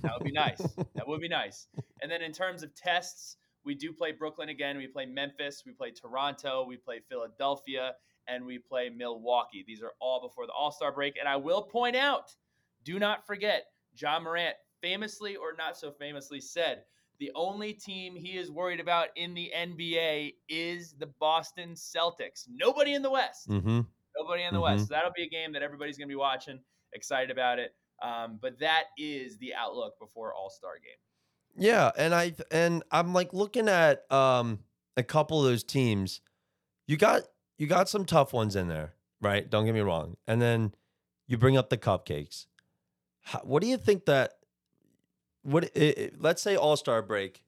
that 0.01 0.11
would 0.17 0.25
be 0.25 0.31
nice. 0.31 0.61
That 0.95 1.07
would 1.07 1.21
be 1.21 1.29
nice. 1.29 1.67
And 2.01 2.11
then 2.11 2.21
in 2.21 2.31
terms 2.31 2.61
of 2.61 2.73
tests, 2.75 3.37
we 3.69 3.75
do 3.75 3.93
play 3.93 4.11
Brooklyn 4.11 4.49
again. 4.49 4.77
We 4.77 4.87
play 4.87 5.05
Memphis. 5.05 5.61
We 5.63 5.73
play 5.73 5.91
Toronto. 5.91 6.65
We 6.67 6.75
play 6.75 7.01
Philadelphia. 7.07 7.93
And 8.27 8.43
we 8.43 8.57
play 8.57 8.89
Milwaukee. 8.89 9.63
These 9.67 9.83
are 9.83 9.91
all 10.01 10.19
before 10.27 10.47
the 10.47 10.53
All 10.53 10.71
Star 10.71 10.91
break. 10.91 11.17
And 11.19 11.29
I 11.29 11.35
will 11.35 11.61
point 11.61 11.95
out 11.95 12.35
do 12.83 12.97
not 12.97 13.27
forget, 13.27 13.65
Ja 13.95 14.19
Morant 14.19 14.55
famously 14.81 15.35
or 15.35 15.53
not 15.55 15.77
so 15.77 15.91
famously 15.91 16.39
said, 16.41 16.83
the 17.19 17.29
only 17.35 17.73
team 17.73 18.15
he 18.15 18.37
is 18.37 18.49
worried 18.49 18.79
about 18.79 19.09
in 19.15 19.33
the 19.35 19.51
NBA 19.55 20.33
is 20.47 20.93
the 20.97 21.07
Boston 21.19 21.73
Celtics. 21.73 22.47
Nobody 22.49 22.93
in 22.95 23.01
the 23.03 23.11
West. 23.11 23.49
mm-hmm. 23.49 23.81
Nobody 24.17 24.43
in 24.43 24.53
the 24.53 24.59
Mhm. 24.59 24.63
West. 24.63 24.87
So 24.87 24.93
that'll 24.95 25.11
be 25.15 25.23
a 25.23 25.29
game 25.29 25.51
that 25.53 25.61
everybody's 25.61 25.97
going 25.97 26.07
to 26.07 26.11
be 26.11 26.15
watching, 26.15 26.59
excited 26.93 27.29
about 27.29 27.59
it. 27.59 27.75
Um, 28.01 28.39
but 28.41 28.57
that 28.59 28.85
is 28.97 29.37
the 29.37 29.53
outlook 29.53 29.99
before 29.99 30.33
All 30.33 30.49
Star 30.49 30.79
game. 30.79 30.97
Yeah, 31.57 31.91
and 31.97 32.15
I 32.15 32.33
and 32.51 32.83
I'm 32.91 33.13
like 33.13 33.33
looking 33.33 33.67
at 33.67 34.09
um 34.11 34.59
a 34.97 35.03
couple 35.03 35.39
of 35.39 35.45
those 35.45 35.63
teams. 35.63 36.21
You 36.87 36.97
got 36.97 37.23
you 37.57 37.67
got 37.67 37.89
some 37.89 38.05
tough 38.05 38.33
ones 38.33 38.55
in 38.55 38.67
there, 38.67 38.93
right? 39.21 39.49
Don't 39.49 39.65
get 39.65 39.73
me 39.73 39.81
wrong. 39.81 40.17
And 40.27 40.41
then 40.41 40.73
you 41.27 41.37
bring 41.37 41.57
up 41.57 41.69
the 41.69 41.77
cupcakes. 41.77 42.47
How, 43.21 43.39
what 43.39 43.61
do 43.61 43.67
you 43.67 43.77
think 43.77 44.05
that 44.05 44.33
what 45.43 45.69
i 45.75 45.93
i 45.97 46.09
let's 46.17 46.41
say 46.41 46.55
All-Star 46.55 47.01
break. 47.01 47.43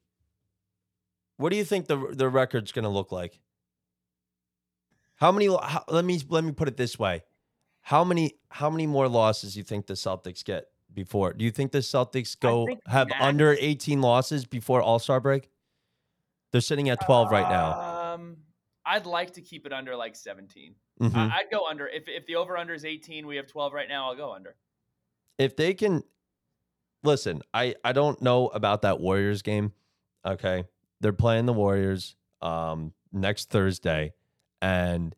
What 1.38 1.50
do 1.50 1.56
you 1.56 1.66
think 1.66 1.88
the 1.88 1.98
the 2.12 2.30
record's 2.30 2.72
going 2.72 2.84
to 2.84 2.90
look 2.90 3.12
like? 3.12 3.40
How 5.16 5.32
many 5.32 5.48
how, 5.48 5.84
let 5.88 6.06
me 6.06 6.22
let 6.30 6.44
me 6.44 6.52
put 6.52 6.68
it 6.68 6.78
this 6.78 7.00
way. 7.00 7.24
How 7.82 8.04
many 8.04 8.36
how 8.50 8.70
many 8.70 8.88
more 8.88 9.08
losses 9.08 9.58
you 9.58 9.64
think 9.64 9.88
the 9.88 9.94
Celtics 9.94 10.44
get 10.44 10.66
before? 10.94 11.34
Do 11.34 11.44
you 11.46 11.52
think 11.52 11.72
the 11.72 11.80
Celtics 11.80 12.40
go 12.40 12.68
have 12.88 13.10
max- 13.10 13.24
under 13.24 13.56
18 13.60 14.02
losses 14.02 14.46
before 14.46 14.82
All-Star 14.82 15.20
break? 15.20 15.50
They're 16.52 16.62
sitting 16.62 16.90
at 16.90 17.00
12 17.06 17.32
right 17.32 17.50
now. 17.50 18.14
Um, 18.14 18.38
I'd 18.86 19.06
like 19.06 19.32
to 19.34 19.42
keep 19.42 19.66
it 19.66 19.72
under 19.74 19.96
like 19.96 20.16
17. 20.16 20.76
Mhm. 21.00 21.16
I, 21.16 21.40
I'd 21.40 21.52
go 21.52 21.66
under. 21.68 21.88
If, 21.88 22.08
if 22.08 22.26
the 22.26 22.36
over 22.36 22.58
under 22.58 22.74
is 22.74 22.84
18, 22.86 23.26
we 23.26 23.38
have 23.38 23.48
12 23.48 23.74
right 23.74 23.88
now, 23.88 24.10
I'll 24.10 24.16
go 24.18 24.34
under. 24.34 24.56
if 25.38 25.56
they 25.56 25.74
can 25.74 26.04
listen, 27.04 27.42
I 27.54 27.76
I 27.84 27.94
don't 27.94 28.22
know 28.22 28.48
about 28.50 28.82
that 28.84 29.00
Warriors 29.00 29.42
game. 29.42 29.74
Okay, 30.26 30.66
they're 31.00 31.14
playing 31.14 31.46
the 31.48 31.54
Warriors 31.54 32.16
um 32.42 32.94
next 33.12 33.50
Thursday, 33.50 34.14
and 34.62 35.16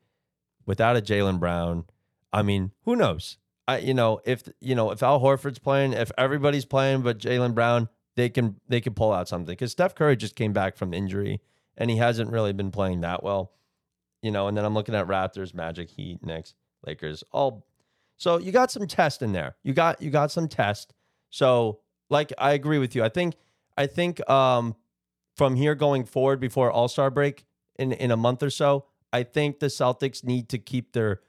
without 0.65 0.95
a 0.95 1.01
Jaylen 1.01 1.39
Brown, 1.39 1.85
I 2.31 2.41
mean, 2.43 2.71
who 2.85 2.95
knows? 2.95 3.37
I 3.67 3.77
you 3.79 3.93
know 3.93 4.19
if 4.25 4.43
you 4.59 4.75
know 4.75 4.91
if 4.91 5.01
Al 5.03 5.19
Horford's 5.19 5.59
playing, 5.59 5.93
if 5.93 6.11
everybody's 6.17 6.65
playing, 6.65 7.01
but 7.01 7.17
Jaylen 7.19 7.53
Brown, 7.53 7.89
they 8.15 8.29
can 8.29 8.59
they 8.67 8.81
can 8.81 8.93
pull 8.93 9.11
out 9.11 9.27
something 9.27 9.53
because 9.53 9.71
Steph 9.71 9.95
Curry 9.95 10.15
just 10.15 10.35
came 10.35 10.53
back 10.53 10.75
from 10.77 10.93
injury 10.93 11.41
and 11.77 11.89
he 11.89 11.97
hasn't 11.97 12.31
really 12.31 12.53
been 12.53 12.71
playing 12.71 13.01
that 13.01 13.23
well, 13.23 13.53
you 14.21 14.31
know. 14.31 14.47
And 14.47 14.57
then 14.57 14.65
I'm 14.65 14.73
looking 14.73 14.95
at 14.95 15.07
Raptors, 15.07 15.53
Magic, 15.53 15.89
Heat, 15.89 16.23
Knicks, 16.23 16.53
Lakers, 16.85 17.23
all 17.31 17.65
so 18.17 18.37
you 18.37 18.51
got 18.51 18.71
some 18.71 18.87
test 18.87 19.21
in 19.21 19.31
there. 19.33 19.55
You 19.63 19.73
got 19.73 20.01
you 20.01 20.09
got 20.09 20.31
some 20.31 20.47
test. 20.47 20.93
So 21.29 21.79
like 22.09 22.31
I 22.37 22.53
agree 22.53 22.77
with 22.77 22.95
you. 22.95 23.03
I 23.03 23.09
think 23.09 23.35
I 23.77 23.87
think 23.87 24.27
um 24.29 24.75
from 25.35 25.55
here 25.55 25.75
going 25.75 26.05
forward 26.05 26.39
before 26.39 26.71
All-Star 26.71 27.09
break 27.09 27.45
in 27.77 27.91
in 27.91 28.11
a 28.11 28.17
month 28.17 28.43
or 28.43 28.49
so, 28.49 28.85
I 29.11 29.23
think 29.23 29.59
the 29.59 29.67
Celtics 29.67 30.23
need 30.23 30.49
to 30.49 30.57
keep 30.57 30.93
their 30.93 31.21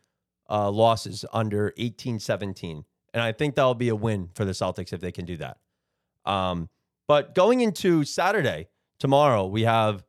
uh 0.49 0.71
losses 0.71 1.25
under 1.33 1.73
18-17. 1.79 2.85
And 3.13 3.23
I 3.23 3.33
think 3.33 3.55
that'll 3.55 3.75
be 3.75 3.89
a 3.89 3.97
win 3.97 4.31
for 4.35 4.45
the 4.45 4.53
Celtics 4.53 4.93
if 4.93 5.01
they 5.01 5.13
can 5.13 5.25
do 5.25 5.37
that. 5.39 5.59
Um 6.25 6.69
but 7.07 7.35
going 7.35 7.61
into 7.61 8.05
Saturday, 8.05 8.69
tomorrow, 8.99 9.47
we 9.47 9.63
have 9.63 10.05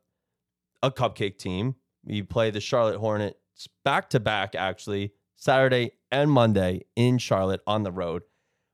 a 0.82 0.90
cupcake 0.90 1.36
team. 1.36 1.74
We 2.04 2.22
play 2.22 2.50
the 2.50 2.60
Charlotte 2.60 2.96
Hornets 2.96 3.36
back 3.84 4.10
to 4.10 4.20
back 4.20 4.54
actually 4.54 5.12
Saturday 5.36 5.92
and 6.10 6.30
Monday 6.30 6.82
in 6.94 7.18
Charlotte 7.18 7.60
on 7.66 7.82
the 7.82 7.92
road 7.92 8.22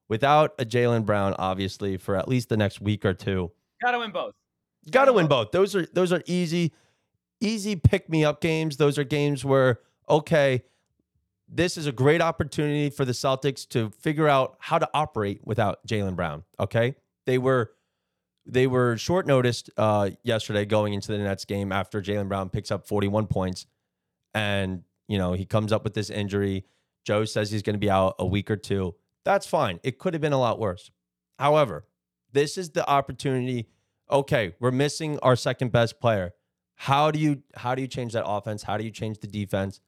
without 0.09 0.53
a 0.59 0.65
Jaylen 0.65 1.05
Brown, 1.05 1.35
obviously, 1.39 1.97
for 1.97 2.17
at 2.17 2.29
least 2.29 2.49
the 2.49 2.57
next 2.57 2.81
week 2.81 3.05
or 3.05 3.15
two. 3.15 3.51
Got 3.83 3.93
to 3.93 3.99
win 3.99 4.13
both. 4.13 4.35
Got 4.91 5.07
to 5.07 5.13
win 5.13 5.27
both. 5.27 5.53
Those 5.53 5.75
are 5.75 5.87
those 5.87 6.13
are 6.13 6.23
easy, 6.27 6.73
easy 7.41 7.77
pick 7.77 8.09
me 8.09 8.25
up 8.25 8.41
games. 8.41 8.77
Those 8.77 8.99
are 8.99 9.05
games 9.05 9.45
where 9.45 9.81
okay, 10.09 10.65
this 11.55 11.77
is 11.77 11.87
a 11.87 11.93
great 11.93 12.23
opportunity 12.23 12.89
for 12.89 13.05
the 13.05 13.13
Celtics 13.13 13.69
to 13.69 13.91
figure 13.91 14.27
out 14.27 14.57
how 14.59 14.79
to 14.79 14.89
operate 14.95 15.41
without 15.45 15.87
Jaylen 15.87 16.17
Brown. 16.17 16.45
Okay, 16.59 16.97
they 17.27 17.37
were 17.37 17.73
they 18.47 18.67
were 18.67 18.97
short 18.97 19.27
noticed 19.27 19.71
uh, 19.77 20.11
yesterday 20.25 20.65
going 20.65 20.95
into 20.95 21.13
the 21.13 21.19
Nets 21.19 21.45
game 21.45 21.71
after 21.71 22.01
Jaylen 22.01 22.29
Brown 22.29 22.49
picks 22.49 22.71
up 22.71 22.89
41 22.89 23.27
points, 23.27 23.67
and 24.33 24.83
you 25.09 25.19
know 25.19 25.35
he 25.35 25.45
comes 25.45 25.73
up 25.73 25.85
with 25.85 25.95
this 25.95 26.09
injury. 26.09 26.65
Joe 27.05 27.25
says 27.27 27.51
he's 27.51 27.63
going 27.63 27.75
to 27.75 27.81
be 27.81 27.91
out 27.91 28.15
a 28.19 28.27
week 28.27 28.51
or 28.51 28.57
two. 28.57 28.95
That's 29.25 29.47
fine. 29.47 29.79
It 29.83 29.99
could 29.99 30.15
have 30.15 30.21
been 30.21 30.33
a 30.33 30.41
lot 30.41 30.59
worse. 30.59 30.91
However, 31.39 31.85
this 32.33 32.57
is 32.57 32.71
the 32.71 32.89
opportunity. 32.89 33.69
Okay, 34.11 34.55
we're 34.59 34.71
missing 34.71 35.19
our 35.23 35.37
second 35.37 35.71
best 35.71 36.01
player. 36.01 36.33
How 36.77 37.11
do 37.11 37.19
you 37.19 37.43
how 37.57 37.75
do 37.75 37.83
you 37.83 37.89
change 37.89 38.15
that 38.15 38.27
offense? 38.27 38.63
How 38.63 38.79
do 38.79 38.85
you 38.85 38.91
change 38.91 39.19
the 39.21 39.27
defense? 39.27 39.81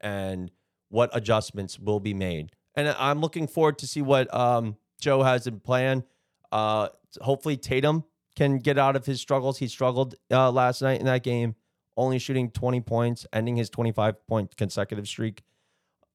And 0.00 0.52
what 0.88 1.10
adjustments 1.12 1.78
will 1.78 2.00
be 2.00 2.14
made? 2.14 2.52
And 2.74 2.88
I'm 2.98 3.20
looking 3.20 3.46
forward 3.46 3.78
to 3.78 3.86
see 3.86 4.02
what 4.02 4.32
um, 4.34 4.76
Joe 5.00 5.22
has 5.22 5.46
in 5.46 5.60
plan. 5.60 6.04
Uh, 6.52 6.88
hopefully 7.20 7.56
Tatum 7.56 8.04
can 8.36 8.58
get 8.58 8.78
out 8.78 8.96
of 8.96 9.04
his 9.04 9.20
struggles. 9.20 9.58
He 9.58 9.68
struggled 9.68 10.14
uh, 10.30 10.50
last 10.50 10.82
night 10.82 11.00
in 11.00 11.06
that 11.06 11.22
game, 11.22 11.56
only 11.96 12.18
shooting 12.18 12.50
20 12.50 12.80
points, 12.82 13.26
ending 13.32 13.56
his 13.56 13.68
25 13.70 14.26
point 14.26 14.56
consecutive 14.56 15.08
streak. 15.08 15.42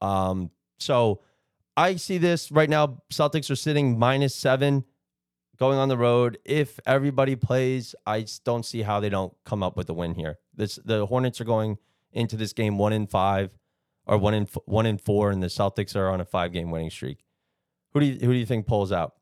Um, 0.02 0.52
so 0.80 1.22
I 1.76 1.96
see 1.96 2.18
this 2.18 2.52
right 2.52 2.70
now. 2.70 3.02
Celtics 3.12 3.50
are 3.50 3.56
sitting 3.56 3.98
minus 4.00 4.36
seven 4.36 4.86
going 5.58 5.78
on 5.78 5.90
the 5.90 5.98
road. 5.98 6.38
If 6.46 6.80
everybody 6.86 7.36
plays, 7.36 7.96
I 8.06 8.26
don't 8.44 8.66
see 8.66 8.82
how 8.82 9.00
they 9.00 9.10
don't 9.10 9.34
come 9.46 9.64
up 9.64 9.76
with 9.76 9.90
a 9.90 9.94
win 9.94 10.16
here. 10.16 10.40
This 10.56 10.80
the 10.84 11.06
Hornets 11.06 11.42
are 11.42 11.46
going 11.46 11.78
into 12.12 12.38
this 12.38 12.54
game 12.54 12.78
one 12.78 12.94
in 12.94 13.08
five 13.08 13.52
or 14.06 14.18
one 14.18 14.34
in 14.34 14.48
one 14.66 14.86
in 14.86 14.98
four, 14.98 15.32
and 15.32 15.42
the 15.42 15.48
Celtics 15.48 15.96
are 15.96 16.10
on 16.10 16.20
a 16.22 16.26
five 16.26 16.52
game 16.52 16.72
winning 16.72 16.90
streak. 16.90 17.24
Who 17.94 18.00
do 18.00 18.06
you 18.06 18.14
who 18.20 18.34
do 18.34 18.40
you 18.40 18.46
think 18.46 18.66
pulls 18.68 18.92
out? 18.92 19.14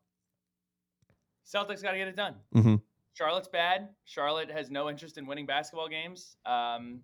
Celtics 1.45 1.81
got 1.83 1.91
to 1.91 1.97
get 1.97 2.07
it 2.07 2.15
done. 2.15 2.35
Mm-hmm. 2.55 2.75
Charlotte's 3.13 3.47
bad. 3.47 3.89
Charlotte 4.05 4.49
has 4.49 4.71
no 4.71 4.89
interest 4.89 5.17
in 5.17 5.25
winning 5.25 5.45
basketball 5.45 5.89
games. 5.89 6.37
Um, 6.45 7.01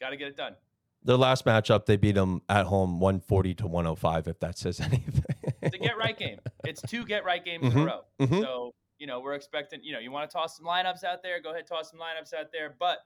got 0.00 0.10
to 0.10 0.16
get 0.16 0.28
it 0.28 0.36
done. 0.36 0.54
Their 1.02 1.16
last 1.16 1.44
matchup, 1.44 1.86
they 1.86 1.96
beat 1.96 2.14
them 2.14 2.42
at 2.48 2.66
home, 2.66 3.00
one 3.00 3.20
forty 3.20 3.54
to 3.54 3.66
one 3.66 3.84
hundred 3.84 3.96
five. 3.98 4.28
If 4.28 4.40
that 4.40 4.58
says 4.58 4.80
anything, 4.80 5.24
It's 5.62 5.74
a 5.74 5.78
get 5.78 5.96
right 5.98 6.16
game. 6.16 6.38
It's 6.64 6.80
two 6.82 7.04
get 7.04 7.24
right 7.24 7.44
games 7.44 7.64
in 7.66 7.72
Mhm, 7.72 7.82
a 7.82 7.86
row. 7.86 8.00
mhm. 8.20 8.40
So, 8.42 8.74
you 8.98 9.06
know, 9.06 9.20
we're 9.20 9.34
expecting, 9.34 9.80
you 9.82 9.92
know, 9.92 9.98
you 9.98 10.10
want 10.10 10.28
to 10.28 10.32
toss 10.34 10.56
some 10.56 10.66
lineups 10.66 11.04
out 11.04 11.22
there, 11.22 11.40
go 11.40 11.50
ahead, 11.52 11.66
toss 11.66 11.90
some 11.90 12.00
lineups 12.00 12.34
out 12.38 12.46
there. 12.52 12.74
But 12.78 12.98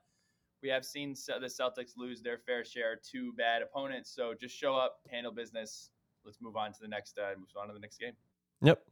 we 0.64 0.70
have 0.70 0.84
seen 0.84 1.14
the 1.26 1.46
Celtics 1.46 1.92
lose 1.98 2.22
their 2.22 2.38
fair 2.38 2.64
share 2.64 2.98
to 3.12 3.34
bad 3.34 3.60
opponents. 3.60 4.10
So 4.10 4.32
just 4.32 4.56
show 4.56 4.74
up, 4.74 4.98
handle 5.10 5.30
business. 5.30 5.90
Let's 6.24 6.40
move 6.40 6.56
on 6.56 6.72
to 6.72 6.78
the 6.80 6.88
next. 6.88 7.18
Uh, 7.18 7.38
move 7.38 7.48
on 7.60 7.68
to 7.68 7.74
the 7.74 7.78
next 7.78 8.00
game. 8.00 8.14
Yep. 8.62 8.82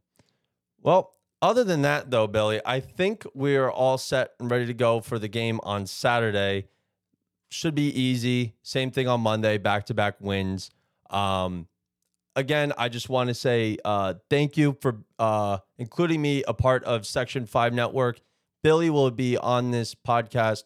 Well, 0.79 1.15
other 1.41 1.63
than 1.63 1.81
that, 1.81 2.11
though, 2.11 2.27
Billy, 2.27 2.61
I 2.63 2.79
think 2.79 3.25
we're 3.33 3.71
all 3.71 3.97
set 3.97 4.33
and 4.39 4.51
ready 4.51 4.67
to 4.67 4.73
go 4.75 5.01
for 5.01 5.17
the 5.17 5.27
game 5.27 5.59
on 5.63 5.87
Saturday. 5.87 6.67
Should 7.49 7.73
be 7.73 7.89
easy. 7.99 8.53
Same 8.61 8.91
thing 8.91 9.07
on 9.07 9.21
Monday, 9.21 9.57
back 9.57 9.87
to 9.87 9.95
back 9.95 10.17
wins. 10.19 10.69
Um, 11.09 11.67
again, 12.35 12.71
I 12.77 12.87
just 12.87 13.09
want 13.09 13.29
to 13.29 13.33
say 13.33 13.79
uh, 13.83 14.13
thank 14.29 14.57
you 14.57 14.77
for 14.79 14.99
uh, 15.17 15.57
including 15.79 16.21
me 16.21 16.43
a 16.47 16.53
part 16.53 16.83
of 16.83 17.07
Section 17.07 17.47
5 17.47 17.73
Network. 17.73 18.21
Billy 18.61 18.91
will 18.91 19.11
be 19.11 19.37
on 19.37 19.71
this 19.71 19.95
podcast 19.95 20.63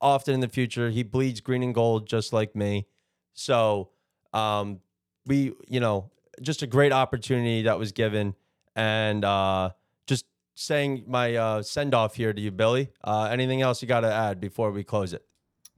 often 0.00 0.34
in 0.34 0.40
the 0.40 0.48
future. 0.48 0.90
He 0.90 1.02
bleeds 1.02 1.40
green 1.40 1.62
and 1.62 1.74
gold 1.74 2.08
just 2.08 2.32
like 2.32 2.54
me. 2.54 2.86
So, 3.34 3.90
um, 4.32 4.80
we, 5.26 5.52
you 5.68 5.80
know, 5.80 6.10
just 6.40 6.62
a 6.62 6.66
great 6.66 6.92
opportunity 6.92 7.62
that 7.62 7.78
was 7.78 7.92
given. 7.92 8.34
And 8.74 9.24
uh, 9.24 9.70
just 10.06 10.26
saying 10.54 11.04
my 11.06 11.34
uh, 11.34 11.62
send 11.62 11.94
off 11.94 12.14
here 12.14 12.32
to 12.32 12.40
you, 12.40 12.50
Billy. 12.50 12.90
Uh, 13.02 13.28
anything 13.30 13.62
else 13.62 13.82
you 13.82 13.88
got 13.88 14.00
to 14.00 14.12
add 14.12 14.40
before 14.40 14.70
we 14.70 14.84
close 14.84 15.12
it? 15.12 15.24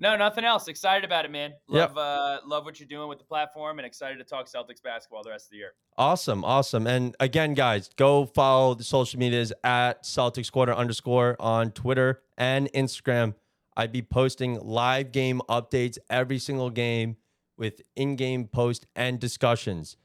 No, 0.01 0.17
nothing 0.17 0.45
else. 0.45 0.69
Excited 0.69 1.05
about 1.05 1.25
it, 1.25 1.31
man. 1.33 1.55
Love, 1.67 1.91
yep. 1.91 1.97
uh, 1.97 2.39
love 2.47 2.65
what 2.65 2.79
you're 2.79 2.89
doing 2.89 3.09
with 3.09 3.19
the 3.19 3.25
platform, 3.25 3.81
and 3.81 3.87
excited 3.87 4.19
to 4.19 4.25
talk 4.25 4.47
Celtics 4.47 4.81
basketball 4.83 5.25
the 5.25 5.31
rest 5.31 5.47
of 5.47 5.51
the 5.51 5.57
year. 5.57 5.73
Awesome, 5.97 6.45
awesome. 6.45 6.87
And 6.87 7.17
again, 7.19 7.55
guys, 7.55 7.91
go 7.97 8.27
follow 8.27 8.75
the 8.75 8.85
social 8.85 9.19
medias 9.19 9.53
at 9.65 10.05
Celtics 10.05 10.53
Corner 10.53 10.73
underscore 10.73 11.37
on 11.41 11.73
Twitter 11.73 12.23
and 12.37 12.71
Instagram. 12.73 13.35
I'd 13.79 13.93
be 13.93 14.03
posting 14.03 14.59
live 14.59 15.13
game 15.13 15.41
updates 15.49 15.99
every 16.11 16.41
single 16.41 16.69
game 16.69 17.17
with 17.57 17.81
in-game 17.95 18.49
post 18.49 18.87
and 18.97 19.21
discussions. 19.21 19.97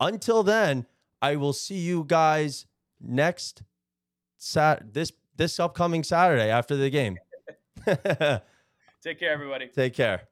Until 0.00 0.42
then, 0.42 0.86
I 1.22 1.36
will 1.36 1.52
see 1.52 1.78
you 1.78 2.04
guys 2.06 2.66
next 3.00 3.62
sat 4.38 4.92
this 4.92 5.12
this 5.36 5.60
upcoming 5.60 6.02
Saturday 6.02 6.50
after 6.50 6.76
the 6.76 6.90
game. 6.90 7.16
Take 7.86 9.20
care, 9.20 9.32
everybody. 9.32 9.68
Take 9.68 9.94
care. 9.94 10.28